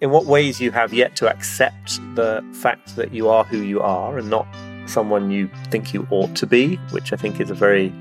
In 0.00 0.10
what 0.10 0.26
ways 0.26 0.60
you 0.60 0.70
have 0.72 0.92
yet 0.92 1.16
to 1.16 1.30
accept 1.30 2.00
the 2.14 2.44
fact 2.52 2.96
that 2.96 3.12
you 3.12 3.28
are 3.28 3.44
who 3.44 3.58
you 3.58 3.80
are 3.80 4.18
and 4.18 4.28
not 4.28 4.46
someone 4.86 5.30
you 5.30 5.48
think 5.70 5.94
you 5.94 6.06
ought 6.10 6.34
to 6.36 6.46
be, 6.46 6.76
which 6.90 7.12
I 7.12 7.16
think 7.16 7.40
is 7.40 7.50
a 7.50 7.54
very 7.54 7.92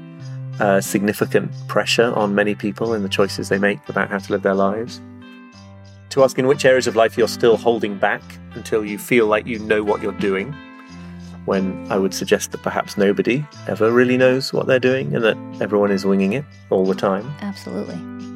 uh, 0.60 0.82
significant 0.82 1.52
pressure 1.68 2.12
on 2.14 2.36
many 2.36 2.56
people 2.56 2.94
in 2.94 3.04
the 3.04 3.10
choices 3.10 3.50
they 3.50 3.60
make 3.60 3.88
about 3.90 4.10
how 4.10 4.18
to 4.18 4.32
live 4.32 4.42
their 4.42 4.56
lives. 4.56 5.02
To 6.10 6.24
ask 6.24 6.38
in 6.38 6.48
which 6.48 6.66
areas 6.66 6.88
of 6.88 6.96
life 6.96 7.18
you're 7.18 7.28
still 7.28 7.58
holding 7.58 7.98
back 7.98 8.22
until 8.56 8.84
you 8.84 8.98
feel 8.98 9.28
like 9.28 9.48
you 9.48 9.60
know 9.60 9.84
what 9.84 10.02
you're 10.02 10.12
doing, 10.14 10.54
when 11.46 11.92
I 11.92 11.98
would 11.98 12.14
suggest 12.14 12.52
that 12.52 12.62
perhaps 12.64 12.98
nobody 12.98 13.46
ever 13.68 13.92
really 13.92 14.18
knows 14.18 14.54
what 14.54 14.68
they're 14.68 14.80
doing 14.80 15.16
and 15.16 15.24
that 15.24 15.38
everyone 15.62 15.92
is 15.92 16.06
winging 16.06 16.34
it 16.34 16.46
all 16.70 16.86
the 16.86 16.96
time. 16.96 17.32
Absolutely. 17.42 18.33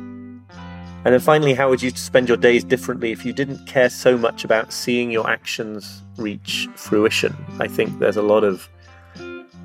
And 1.08 1.14
then 1.14 1.22
finally, 1.22 1.54
how 1.54 1.70
would 1.70 1.82
you 1.82 1.90
spend 1.92 2.28
your 2.28 2.36
days 2.36 2.66
differently 2.66 3.14
if 3.14 3.26
you 3.26 3.32
didn't 3.32 3.66
care 3.66 3.90
so 3.90 4.18
much 4.18 4.44
about 4.44 4.74
seeing 4.74 5.10
your 5.10 5.30
actions 5.30 6.04
reach 6.18 6.68
fruition? 6.76 7.34
I 7.62 7.70
think 7.70 8.00
there's 8.00 8.18
a 8.18 8.22
lot 8.22 8.44
of 8.44 8.68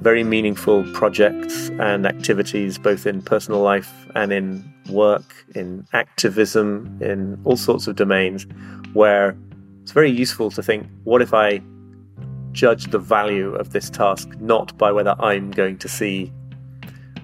very 0.03 0.23
meaningful 0.23 0.85
projects 0.93 1.69
and 1.81 2.07
activities, 2.07 2.79
both 2.79 3.09
in 3.09 3.23
personal 3.23 3.61
life 3.61 3.93
and 4.15 4.33
in 4.33 4.73
work, 4.89 5.35
in 5.57 5.85
activism, 5.93 6.97
in 7.01 7.41
all 7.43 7.57
sorts 7.57 7.89
of 7.89 7.97
domains, 7.97 8.47
where 8.93 9.37
it's 9.83 9.91
very 9.91 10.13
useful 10.13 10.49
to 10.53 10.63
think 10.63 10.87
what 11.03 11.23
if 11.23 11.35
I 11.35 11.61
judge 12.53 12.93
the 12.93 13.01
value 13.01 13.53
of 13.57 13.73
this 13.73 13.91
task 13.91 14.29
not 14.39 14.79
by 14.79 14.93
whether 14.93 15.17
I'm 15.19 15.51
going 15.51 15.79
to 15.79 15.89
see 15.89 16.33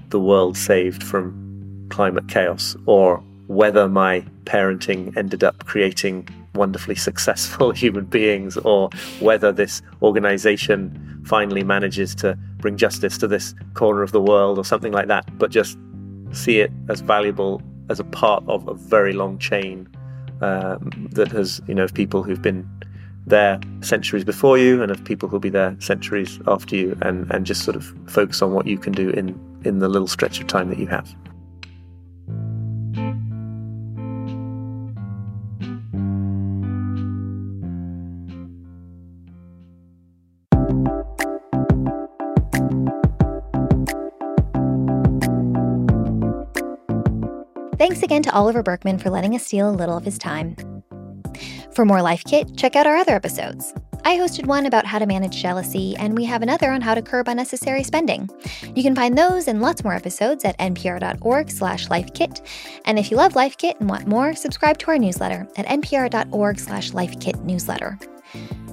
the 0.09 0.19
world 0.19 0.57
saved 0.57 1.05
from 1.05 1.87
climate 1.89 2.27
chaos 2.27 2.75
or 2.87 3.23
whether 3.49 3.89
my 3.89 4.25
parenting 4.45 5.15
ended 5.17 5.43
up 5.43 5.65
creating 5.65 6.29
wonderfully 6.55 6.95
successful 6.95 7.71
human 7.85 8.05
beings 8.05 8.57
or 8.59 8.91
whether 9.21 9.51
this 9.51 9.83
organization 10.03 11.23
finally 11.27 11.65
manages 11.65 12.15
to 12.15 12.39
bring 12.59 12.77
justice 12.77 13.19
to 13.19 13.27
this 13.27 13.55
corner 13.75 14.03
of 14.03 14.13
the 14.13 14.21
world 14.21 14.59
or 14.59 14.65
something 14.65 14.93
like 14.93 15.09
that, 15.09 15.27
but 15.39 15.51
just 15.51 15.79
see 16.33 16.61
it 16.61 16.71
as 16.89 17.01
valuable 17.01 17.63
as 17.89 17.99
a 17.99 18.05
part 18.05 18.45
of 18.49 18.67
a 18.69 18.75
very 18.75 19.13
long 19.13 19.39
chain 19.39 19.89
um, 20.41 21.09
that 21.13 21.29
has, 21.29 21.61
you 21.67 21.75
know, 21.75 21.85
of 21.85 21.95
people 21.95 22.23
who've 22.23 22.43
been 22.43 22.69
there 23.27 23.61
centuries 23.81 24.25
before 24.25 24.59
you 24.59 24.83
and 24.83 24.91
of 24.91 25.03
people 25.05 25.29
who'll 25.29 25.41
be 25.41 25.51
there 25.51 25.77
centuries 25.81 26.39
after 26.47 26.77
you 26.77 26.97
and, 27.03 27.31
and 27.31 27.45
just 27.45 27.63
sort 27.63 27.77
of 27.77 27.95
focus 28.07 28.43
on 28.43 28.53
what 28.53 28.67
you 28.67 28.79
can 28.79 28.93
do 28.93 29.11
in, 29.11 29.39
in 29.65 29.79
the 29.79 29.89
little 29.89 30.09
stretch 30.09 30.41
of 30.41 30.47
time 30.47 30.69
that 30.69 30.79
you 30.79 30.87
have. 30.87 31.15
Thanks 47.79 48.03
again 48.03 48.25
to 48.25 48.33
Oliver 48.33 48.65
Burkeman 48.65 48.99
for 48.99 49.09
letting 49.09 49.37
us 49.37 49.47
steal 49.47 49.71
a 49.71 49.73
little 49.73 49.97
of 49.97 50.05
his 50.05 50.19
time. 50.19 50.57
For 51.73 51.85
more 51.85 52.03
Life 52.03 52.25
Kit, 52.25 52.57
check 52.57 52.75
out 52.75 52.89
our 52.89 52.97
other 52.97 53.15
episodes. 53.15 53.73
I 54.05 54.17
hosted 54.17 54.47
one 54.47 54.67
about 54.67 54.85
how 54.85 54.99
to 54.99 55.07
manage 55.07 55.41
jealousy, 55.41 55.95
and 55.97 56.17
we 56.17 56.25
have 56.25 56.43
another 56.43 56.73
on 56.73 56.81
how 56.81 56.95
to 56.95 57.03
curb 57.03 57.29
unnecessary 57.29 57.85
spending. 57.85 58.29
You 58.75 58.83
can 58.83 58.97
find 58.97 59.17
those 59.17 59.47
and 59.47 59.61
lots 59.61 59.85
more 59.85 59.95
episodes 59.95 60.45
at 60.45 60.59
npr.org 60.59 61.51
slash 61.51 61.87
lifekit. 61.87 62.45
And 62.85 62.99
if 62.99 63.13
you 63.13 63.17
love 63.17 63.37
Life 63.37 63.57
Kit 63.57 63.79
and 63.79 63.89
want 63.89 64.09
more, 64.09 64.35
subscribe 64.35 64.79
to 64.79 64.91
our 64.91 64.99
newsletter 64.99 65.47
at 65.57 65.67
npr.org 65.67 66.59
slash 66.59 66.91
lifekit 66.91 67.45
newsletter. 67.45 67.97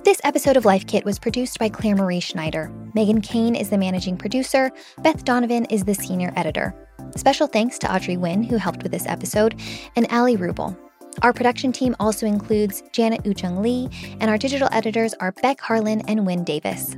This 0.04 0.22
episode 0.24 0.58
of 0.58 0.66
Life 0.66 0.88
Kit 0.88 1.06
was 1.06 1.20
produced 1.20 1.60
by 1.60 1.70
Clare 1.70 1.96
Marie 1.96 2.20
Schneider. 2.20 2.72
Megan 2.96 3.22
Kane 3.22 3.56
is 3.56 3.70
the 3.70 3.78
managing 3.78 4.18
producer. 4.18 4.72
Beth 5.04 5.24
Donovan 5.26 5.66
is 5.66 5.84
the 5.84 5.94
senior 5.94 6.34
editor. 6.36 6.85
Special 7.16 7.48
thanks 7.48 7.80
to 7.80 7.94
Audrey 7.94 8.16
Nguyen, 8.16 8.46
who 8.46 8.58
helped 8.58 8.84
with 8.84 8.92
this 8.92 9.08
episode, 9.08 9.60
and 9.96 10.06
Ali 10.12 10.38
Rubel. 10.38 10.78
Our 11.22 11.32
production 11.32 11.72
team 11.72 11.96
also 12.00 12.26
includes 12.26 12.84
Janet 12.92 13.24
Woojeong 13.24 13.62
Lee, 13.62 13.90
and 14.20 14.30
our 14.30 14.38
digital 14.38 14.68
editors 14.72 15.14
are 15.16 15.32
Beck 15.32 15.62
Harlan 15.62 16.02
and 16.10 16.26
Wynne 16.26 16.44
Davis. 16.44 16.96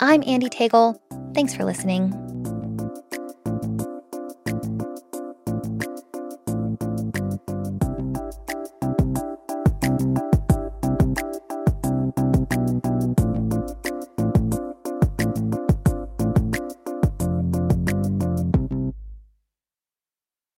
I'm 0.00 0.24
Andy 0.26 0.48
Tagle. 0.48 1.00
Thanks 1.34 1.54
for 1.54 1.64
listening. 1.64 2.33